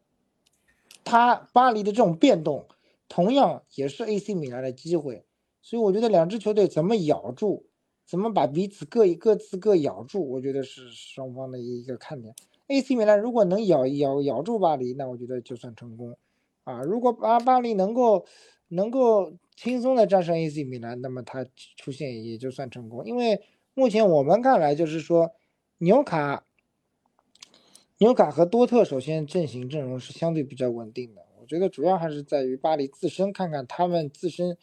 [1.05, 2.67] 他巴黎的这种变动，
[3.09, 5.25] 同样也是 AC 米兰的机会。
[5.63, 7.67] 所以我觉得两支球队怎么咬住，
[8.07, 12.35] 怎么把彼此各各自各咬住，我觉得是双方的一个看点。
[12.69, 16.17] AC 米兰如果能咬咬咬住巴黎，那我觉得就算成功。
[16.65, 18.25] 啊，如果巴巴黎能够
[18.69, 21.45] 能够轻松的战胜 AC 米兰，那么他
[21.77, 23.05] 出现也就算成功。
[23.05, 23.41] 因为
[23.75, 25.33] 目前我们看来，就是说
[25.79, 26.45] 纽卡。
[28.01, 34.57] 纽卡和多特首先阵型阵容是相对比较稳定的，我觉得主要还是在于巴黎自身，看看他们自身，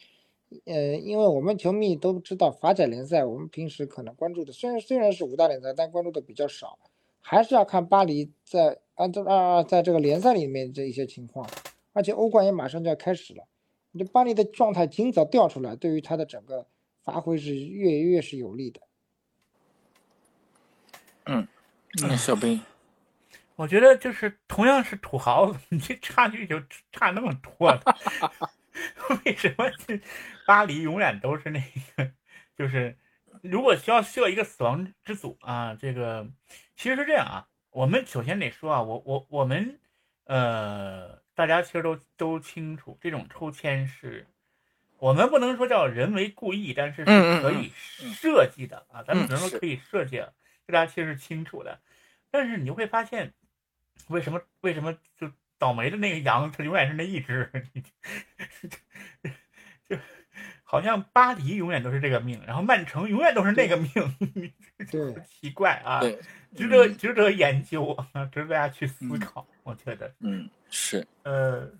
[0.65, 6.79] 呃，因为我们球迷都知道法甲联赛，我们平时可能关注的虽然虽然是五大联赛，但关注的比较少，
[7.21, 11.47] 还是要看巴黎在啊这啊在这个联赛里面这一些情况，
[11.93, 13.43] 而且欧冠也马上就要开始了，
[13.91, 16.65] 你这巴黎的状态尽早调出来，对于他的整个
[17.03, 18.81] 发挥是越越是有利的。
[21.27, 21.47] 嗯，
[22.01, 22.59] 那小兵。
[23.57, 27.81] 我觉得就是同样是土豪，你这差距就差那么多了。
[29.25, 29.65] 为什么
[30.45, 31.59] 巴黎永远都是那
[31.95, 32.11] 个？
[32.55, 32.95] 就是
[33.41, 36.29] 如果需要设一个死亡之组啊，这个
[36.75, 37.47] 其实是这样啊。
[37.71, 39.79] 我们首先得说啊，我我我们
[40.25, 44.27] 呃，大家其实都都清楚，这种抽签是
[44.99, 47.71] 我们不能说叫人为故意，但是是可以
[48.13, 49.01] 设计的啊。
[49.01, 50.17] 咱们只能说可以设计，
[50.67, 51.81] 这大家其实是清楚的。
[52.29, 53.33] 但是你会发现。
[54.07, 54.41] 为什么？
[54.61, 57.49] 为什么就倒霉的那个羊，它永远是那一只？
[59.89, 59.97] 就
[60.63, 63.89] 好像巴黎永远都是这个命，然后曼城永远都是那个命，
[64.91, 66.01] 对，奇怪啊，
[66.55, 67.95] 值得值得研究，
[68.31, 69.47] 值得大家去思考。
[69.63, 71.71] 我觉得，嗯，是，呃，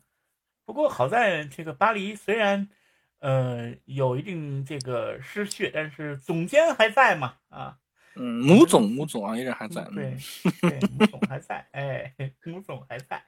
[0.66, 2.68] 不过好在这个巴黎虽然
[3.20, 7.78] 呃有一定这个失血，但是总监还在嘛，啊。
[8.20, 9.84] 嗯，母总母总啊，依然还在。
[9.94, 10.18] 对，
[10.62, 12.14] 对，母总还在，哎，
[12.46, 13.24] 母总还在。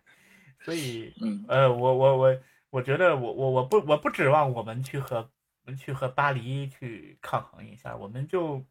[0.62, 2.38] 所以，嗯，呃，我我我
[2.70, 5.30] 我觉得，我我我不我不指望我们去和
[5.78, 8.66] 去和巴黎去抗衡一下，我们就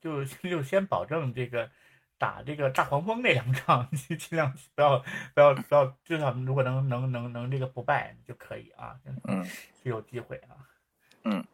[0.00, 1.70] 就就先保证这个
[2.16, 4.98] 打这个大黄蜂那两场，尽量不要
[5.34, 8.96] 不要不要，至少如果能能能能这个不败就可以啊。
[9.24, 9.44] 嗯，
[9.82, 10.56] 是有机会啊。
[11.24, 11.44] 嗯，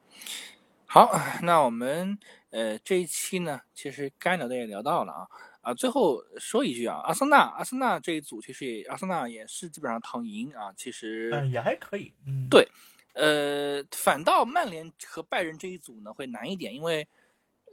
[0.87, 1.11] 好，
[1.43, 2.19] 那我们。
[2.51, 5.29] 呃，这一期呢，其实该聊的也聊到了啊
[5.61, 12.67] 啊，最后说一句啊，阿森纳，阿森纳这一组其实也，阿森纳也是基本上躺赢啊，其实也还可以，嗯，对，
[13.13, 17.07] 呃，反倒曼联和拜仁这一组呢会难一点，因为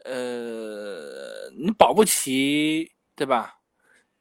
[0.03, 3.59] 呃，你保不齐对吧？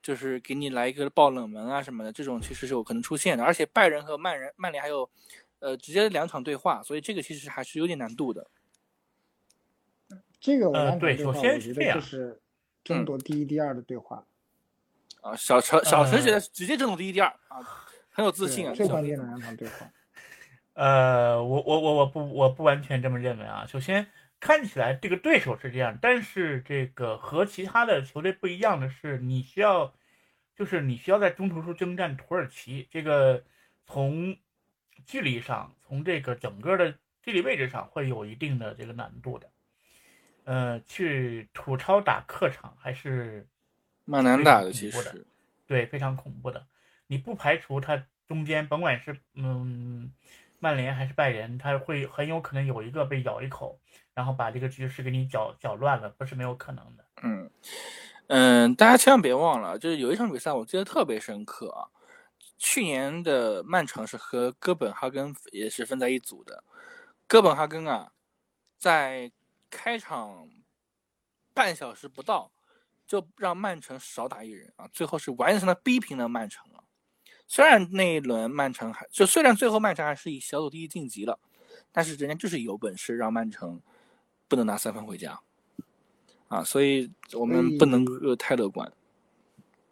[0.01, 5.09] 就是给你来一个爆冷门啊什么的，这种其实是有可能出现的，而且拜仁和曼人曼联还有
[5.61, 8.47] 呃直接两场对话，所以这个其实还是有点难度的。
[10.45, 12.39] 这个我对，首先是这样，就是
[12.85, 14.27] 争夺第一、第二的对话。
[15.23, 17.65] 啊，小陈小陈觉得直接争夺第一、第二啊，
[18.11, 18.75] 很有自信啊。
[18.75, 19.91] 最关键的两场对话。
[20.75, 23.65] 呃，我我我我不我不完全这么认为啊。
[23.67, 24.07] 首先
[24.39, 29.95] 看起来这个对手是这样，但是这个和其他的球队不一样的是，你需要
[30.55, 33.43] 就是你需要在中途处征战土耳其，这个
[33.87, 34.37] 从
[35.07, 39.49] 距离上，从这个整个的地理位置上会有一定的这个难度的。
[40.45, 43.49] 呃，去土超打客场还是
[44.05, 45.27] 蛮难打的，其实，
[45.67, 46.67] 对，非常恐怖的。
[47.07, 50.13] 你不排除他中间，甭管是嗯
[50.59, 53.81] 曼联还是拜仁，他会很有可能有一个被咬一口，
[54.13, 57.05] 然后把这个局势给你搅搅乱了，不是没有可能的。
[57.23, 57.51] 嗯
[58.27, 61.89] 嗯，大家千万别忘了，就是有一场比赛我记得特别深刻啊，
[62.59, 66.63] 去年的曼城是和哥本哈根也是分在一组的，
[67.27, 68.13] 哥本哈根啊，
[68.79, 69.33] 在。
[69.77, 70.49] 开场
[71.53, 72.53] 半小时不到，
[73.05, 74.89] 就让曼城少打一人啊！
[74.93, 76.85] 最后是完全的逼平了曼城啊。
[77.49, 81.41] 虽然那一轮曼城还就虽然最后曼城还是以小组第一晋级了，
[81.91, 83.83] 但是人家就是有本事让曼城
[84.47, 85.41] 不能拿三分回家
[86.47, 86.63] 啊！
[86.63, 88.05] 所以我们不能
[88.39, 88.91] 太乐观。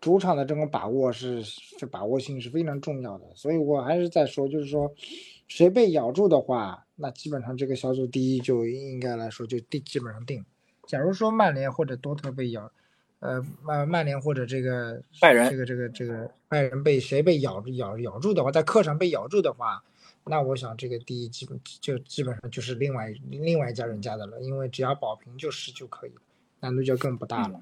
[0.01, 4.93] 主场的这种把握是是把握性是非常重要的，所以我还是在说，就是说
[5.49, 6.87] 谁被咬住的话。
[7.03, 10.45] 那基本上这个小组第一就应该来说就定基本上定。
[10.87, 12.71] 假如说曼联或者多特被咬，
[13.19, 19.83] 呃曼曼联或者这个拜仁这个这个这个拜仁被谁被咬咬咬住的话，在客场被咬住的话，
[20.25, 26.13] 那我想这个第一基本就基本上就是另外另外一家人家的了，因为只要保平就是就可以，
[26.61, 27.61] 难度就更不大了。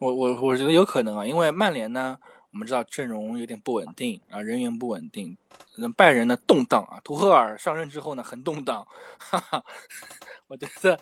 [0.00, 2.18] 我我我觉得有可能啊，因为曼联呢。
[2.52, 5.36] 我们知道阵容有点不稳定啊，人员不稳定，
[5.76, 8.86] 那拜仁呢动荡啊，图赫尔上任之后呢很动荡，
[9.18, 9.64] 哈哈，
[10.46, 11.00] 我觉得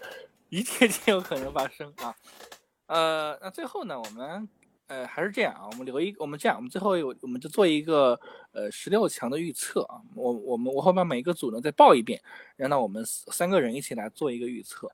[0.48, 2.14] 一切皆有可能发生啊。
[2.86, 4.48] 呃，那最后呢，我们
[4.86, 8.18] 呃，还是这样啊，我们留一，我们这样，我们最后有，我们就做一个
[8.52, 10.00] 呃十六强的预测啊。
[10.14, 12.22] 我我们我会把每一个组呢再报一遍，
[12.54, 14.88] 让到我们三个人一起来做一个预测，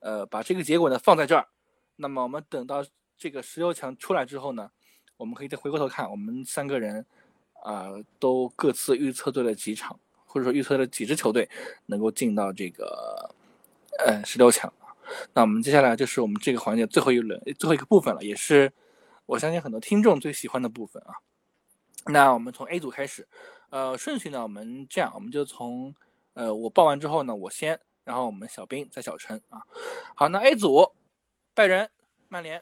[0.00, 1.48] 呃，把这个结果呢放在这儿。
[1.96, 2.84] 那么我们等到
[3.16, 4.70] 这个十六强出来之后呢，
[5.16, 7.04] 我们可以再回过头看，我们三个人
[7.62, 11.48] 啊都各自预测对了几场，或者说预测了几支球队
[11.86, 13.34] 能够进到这个
[14.04, 14.72] 呃十六强。
[15.34, 18.72] 那我们接下来就是我们这个环节最后一轮最后一个部分了，也是。
[19.24, 21.14] 我相信很多听众最喜欢的部分啊，
[22.06, 23.26] 那我们从 A 组开始，
[23.70, 25.94] 呃，顺序呢，我们这样，我们就从，
[26.34, 29.62] 呃，我报完之后呢，我先，然后我们小兵再小陈啊。
[30.16, 30.92] 好，那 A 组，
[31.54, 31.88] 拜仁、
[32.28, 32.60] 曼联、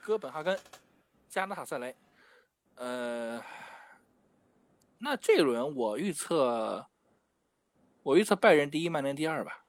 [0.00, 0.56] 哥本哈根、
[1.36, 1.94] 加纳塔塞雷，
[2.76, 3.42] 呃，
[4.96, 6.86] 那这一轮我预测，
[8.02, 9.66] 我预测拜仁第一，曼联第二吧。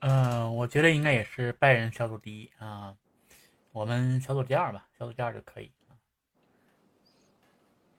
[0.00, 2.96] 嗯，我觉得应该也是拜仁小组第一啊。
[3.72, 5.70] 我们小组第二吧，小组第二就可以。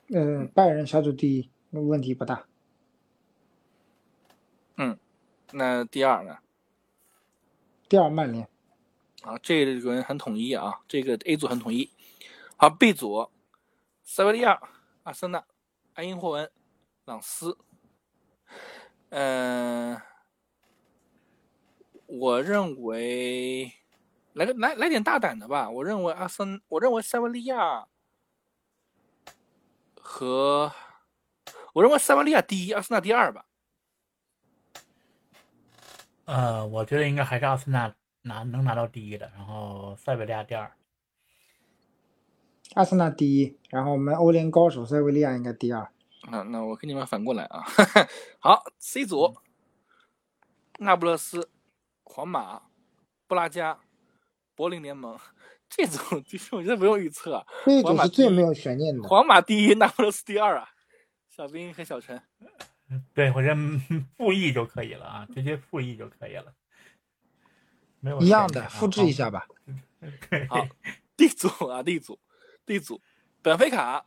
[0.08, 2.48] 嗯，拜仁小组第一，问题不大。
[4.78, 4.98] 嗯，
[5.52, 6.40] 那第二呢？
[7.88, 8.50] 第二曼联。
[9.24, 11.90] 啊，这一轮很统一啊，这个 A 组很统一。
[12.56, 13.30] 好，B 组，
[14.04, 14.62] 塞维利亚、
[15.04, 15.44] 阿森纳、
[15.96, 16.52] 埃因霍温、
[17.06, 17.58] 朗斯。
[19.10, 20.00] 嗯，
[22.06, 23.74] 我认为。
[24.34, 25.70] 来个来来点大胆的吧！
[25.70, 27.88] 我认为阿森，我认为塞维利亚
[30.02, 30.74] 和
[31.74, 33.46] 我认为塞维利亚第一，阿森纳第二吧。
[36.26, 37.94] 呃，我觉得应该还是阿森纳
[38.24, 40.74] 拿能拿到第一的，然后塞维利亚第二。
[42.74, 45.90] 阿森纳第一，然后我们欧联高手塞维利亚应该第二。
[46.32, 47.64] 那那我跟你们反过来啊！
[48.40, 49.36] 好，C 组，
[50.80, 51.50] 那不勒斯、
[52.04, 52.64] 皇马、
[53.28, 53.80] 布拉加。
[54.56, 55.18] 柏林联盟
[55.68, 59.10] 这组其实我觉得不用预测，这组是最没有悬念的。
[59.10, 60.70] 皇马第一，那不勒斯第二啊！
[61.28, 62.22] 小兵和小陈，
[63.16, 63.56] 对我觉得
[64.16, 66.54] 复议就可以了啊，直接复议就可以了，
[68.22, 69.48] 一样的，复制一下吧。
[70.50, 70.68] 好
[71.16, 72.20] ，D 组啊，D 组
[72.66, 73.02] ，D 组，
[73.42, 74.06] 本菲卡、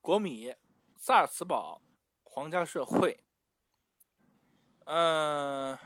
[0.00, 0.54] 国米、
[0.96, 1.82] 萨尔茨堡、
[2.22, 3.20] 皇家社会。
[4.84, 5.78] 嗯，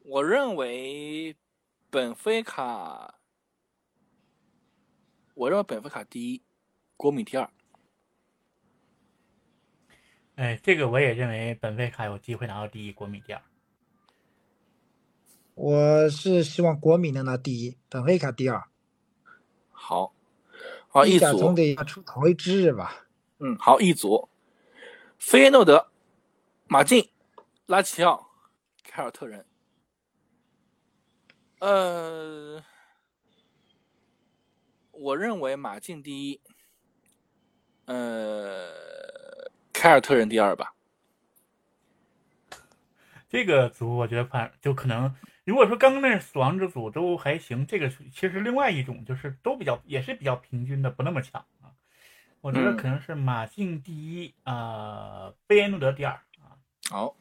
[0.00, 1.36] 我认为。
[1.94, 3.18] 本菲卡，
[5.34, 6.42] 我认为本菲卡第一，
[6.96, 7.50] 国米第二。
[10.36, 13.42] 哎，这个我也认为本菲卡有机会拿到第一，国米第二。
[15.62, 18.64] 我是希望国米能拿第一，本菲卡第二。
[19.70, 20.12] 好，
[20.88, 23.06] 好一组总得出头一支吧？
[23.38, 24.28] 嗯，好一组，
[25.20, 25.92] 菲耶诺德、
[26.66, 27.08] 马竞、
[27.66, 28.28] 拉齐奥、
[28.82, 29.46] 凯尔特人。
[31.60, 32.60] 呃，
[34.90, 36.40] 我认为马竞第一，
[37.84, 40.74] 呃，凯尔特人第二吧。
[43.28, 45.14] 这个组我觉得反就可能，
[45.44, 51.74] 如果说刚刚那死亡之组都还行，这个其实另外一种就是都比较也是比较平均的，不那么强啊。
[52.40, 56.58] 我觉得可能是马竞第一啊，贝耶诺德第二啊。
[56.90, 57.16] 好，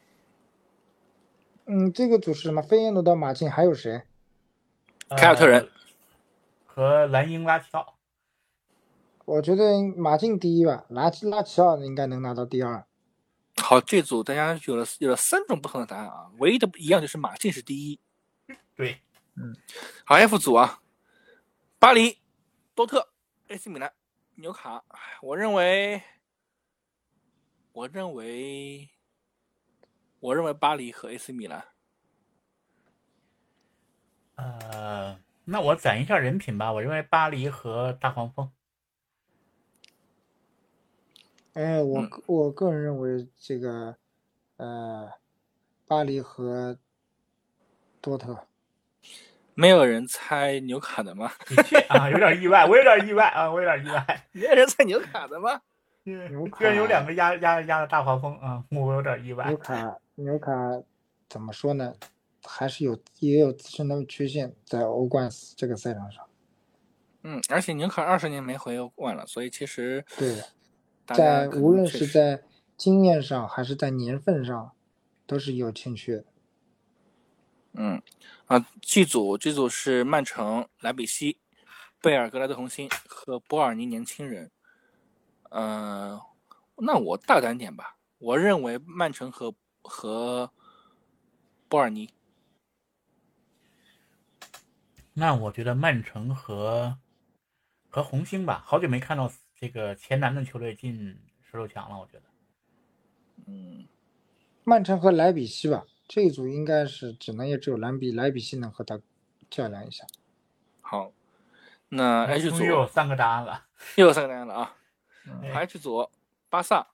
[1.66, 2.62] 嗯，这个组是什么？
[2.62, 4.04] 费耶诺德、马竞还有谁？
[5.18, 5.70] 凯尔特人
[6.66, 7.96] 和蓝鹰拉齐奥，
[9.26, 12.86] 我觉得马竞第一吧，拉拉齐奥应该能拿到第二。
[13.58, 18.00] 好，这组大家有了有了三种不同的答案啊，唯一的不一样就是马竞是第一。
[18.76, 19.02] 对，
[19.36, 19.56] 嗯，
[20.06, 20.82] 好 F 组啊，
[21.80, 22.20] 巴黎、
[22.74, 23.10] 多特、
[23.48, 23.94] AC 米兰、
[24.36, 24.84] 纽卡，
[25.22, 26.02] 我认为，
[27.74, 28.90] 我认为，
[30.20, 31.66] 我认为巴黎和 AC 米兰。
[34.36, 36.74] 呃，那我攒一下人品吧。
[36.74, 38.52] 我认为巴黎和大黄蜂。
[41.54, 43.98] 哎，我我个人认为这个，
[44.58, 45.12] 呃，
[45.86, 46.80] 巴黎和
[48.00, 48.48] 多特。
[49.62, 51.32] 没有人猜纽卡的吗？
[51.88, 54.26] 啊，有点意外，我有点意外啊，我有点意外。
[54.34, 55.62] 没有人猜纽卡的吗？
[56.04, 59.46] 纽卡居然有两个压压压的大黄蜂啊，我有点意外。
[59.46, 60.52] 纽卡纽卡
[61.30, 61.94] 怎么说呢？
[62.44, 66.26] 还是有也有自身的缺陷在欧冠这个赛场上。
[67.22, 70.42] 嗯，而且纽卡二十年没回欧冠了，所以其实对，
[71.06, 72.42] 在无论是在
[72.76, 74.72] 经验上还是在年份上，
[75.28, 76.26] 都是有欠缺的。
[77.74, 78.02] 嗯，
[78.48, 81.40] 啊剧组剧组是曼城、莱比锡、
[82.02, 84.52] 贝尔格莱德红星和波尔尼年轻人。
[85.52, 86.20] 嗯，
[86.78, 90.52] 那我大胆点吧，我认为曼城和和
[91.68, 92.10] 波尔尼。
[95.14, 96.98] 那我觉得曼城和
[97.90, 102.24] 和红星吧，好久没看到这个前南的球队进十六强了，我觉得。
[103.48, 103.86] 嗯，
[104.64, 109.00] 曼城和莱比锡吧，这一组应该是只能也只有莱比莱比锡能和他
[109.50, 110.06] 较量一下。
[110.82, 111.14] 好，
[111.88, 113.66] 那 H 组又有三个答案了。
[113.96, 114.76] 又有三个答案了啊。
[115.54, 116.10] H 组，
[116.50, 116.86] 巴萨、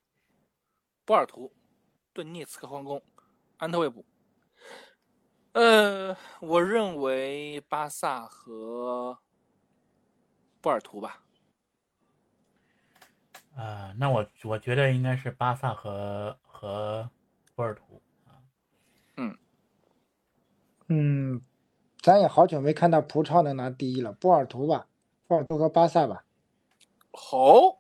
[1.04, 1.52] 波尔图、
[2.14, 3.02] 顿涅茨克皇宫、
[3.58, 4.06] 安特卫普。
[5.54, 9.18] 呃，我认为巴萨和
[10.62, 11.24] 波尔图吧。
[13.56, 17.10] 呃，那我我觉得应该是巴萨和和
[17.56, 18.00] 波尔图。
[20.90, 21.42] 嗯，
[22.08, 24.88] 咱也好久没看到葡超能拿第一了，波尔图吧，
[25.28, 26.24] 波尔图和巴萨吧，
[27.12, 27.80] 好，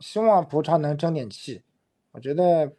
[0.00, 1.62] 希望葡超能争点气。
[2.10, 2.72] 我觉得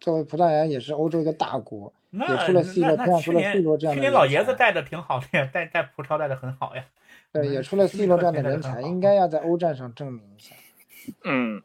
[0.00, 6.84] 作为葡萄牙也是欧洲一个大国，也出了 C 罗，培养出了 C 罗这样的去年老爷子带的挺好的呀，带带葡超带的很好呀。
[7.30, 10.56] 对，嗯也出了 C 罗这样的人 才，应该要在欧战上证明一下。
[11.22, 11.62] 嗯，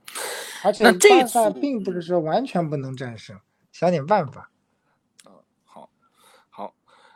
[0.63, 3.39] 而且巴萨并不是说完全不能战胜，
[3.71, 4.50] 想点办法。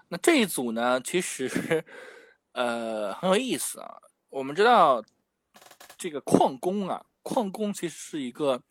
[0.10, 1.84] 那这一组呢，其实
[2.52, 4.02] 呃很有意思啊。
[4.30, 5.04] 我们知道
[5.98, 8.62] 这个矿工啊，矿工其实是一个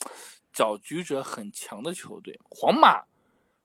[0.53, 2.39] 搅局者很强的球队。
[2.51, 3.05] 皇马，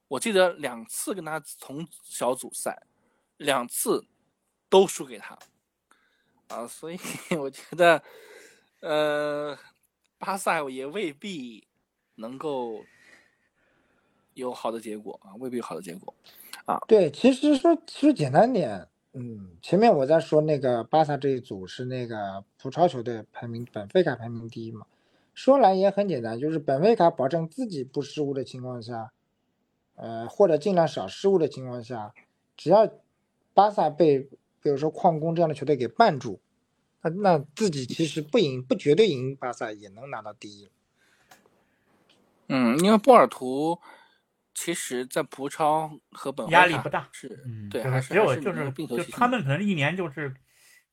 [0.08, 2.84] 我记得两次跟他从小组赛，
[3.38, 4.06] 两次
[4.70, 5.38] 都输给他
[6.48, 6.98] 啊，所以
[7.38, 8.02] 我觉得
[8.80, 9.60] 呃，
[10.18, 11.68] 巴萨也未必
[12.16, 12.86] 能够
[14.34, 16.14] 有好的结果啊，未必有好的结果。
[16.88, 24.86] 对，其实说其实简单点，嗯，前面我在说那个巴萨这一组是那个葡超球队排名本菲卡排名第一嘛，
[25.34, 29.12] 说来也很简单，就是本菲卡保证自己不失误的情况下，
[29.96, 32.14] 呃，或者尽量少失误的情况下，
[32.56, 32.88] 只要
[33.54, 34.30] 巴萨被
[34.62, 36.40] 比如说矿工这样的球队给绊住，
[37.02, 40.70] 那那自己其实不赢不绝对赢巴萨也能拿到第一。
[42.48, 43.80] 嗯，因为波尔图
[44.60, 50.36] 其实在葡超和本压力不大是，嗯，对，还是只有就是就他们可能一年就是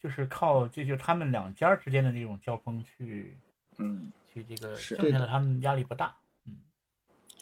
[0.01, 3.37] 就是靠这就他们两家之间的这种交锋去
[3.79, 6.17] 嗯去这个是剩下的他们压力不大。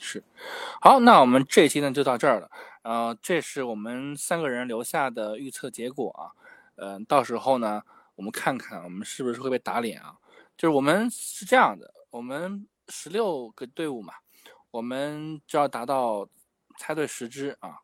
[0.01, 0.25] 是。
[0.81, 2.51] 好，那我们这期呢就到这儿了。
[2.81, 6.33] 呃，这是我们三个人留下的预测结果啊。
[6.77, 7.83] 呃，到时候呢，
[8.15, 10.17] 我们看看我们是不是会被打脸啊？
[10.57, 14.15] 就是我们是这样的，我们十六个队伍嘛，
[14.75, 16.29] 我们只要达到
[16.81, 17.79] 猜对十只啊，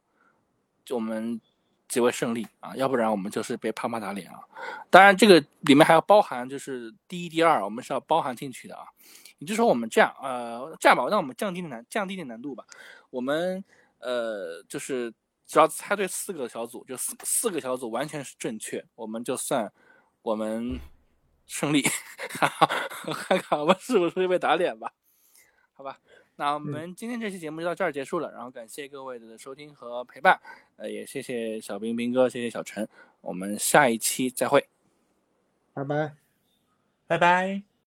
[0.84, 1.40] 就我们
[1.86, 4.40] 即为胜利啊，要不然我们就是被啪啪打脸啊。
[4.90, 8.86] 当然，这个里面还要包含就是第一、第二，我们是要包含进去的啊。
[9.38, 12.64] 也就是说，我们这样，呃，这样吧，那我们降低点难，降低点难度吧。
[13.10, 13.64] 我们
[14.00, 15.14] 呃，就是
[15.46, 19.72] 只要猜对四个小组，就四四个小组完全是正确，我们就算
[20.22, 20.80] 我们
[21.46, 21.84] 胜利。
[23.28, 24.92] 看看我们是不是会被打脸吧？
[25.72, 25.98] 好吧，
[26.40, 30.40] 那我们今天这期节目就到这儿结束了，然后感谢各位的收听和陪伴，
[30.76, 32.88] 呃，也谢谢小兵兵哥，谢谢小陈，
[33.20, 34.66] 我们下一期再会。
[35.74, 36.14] 拜拜。
[37.06, 37.69] 拜拜。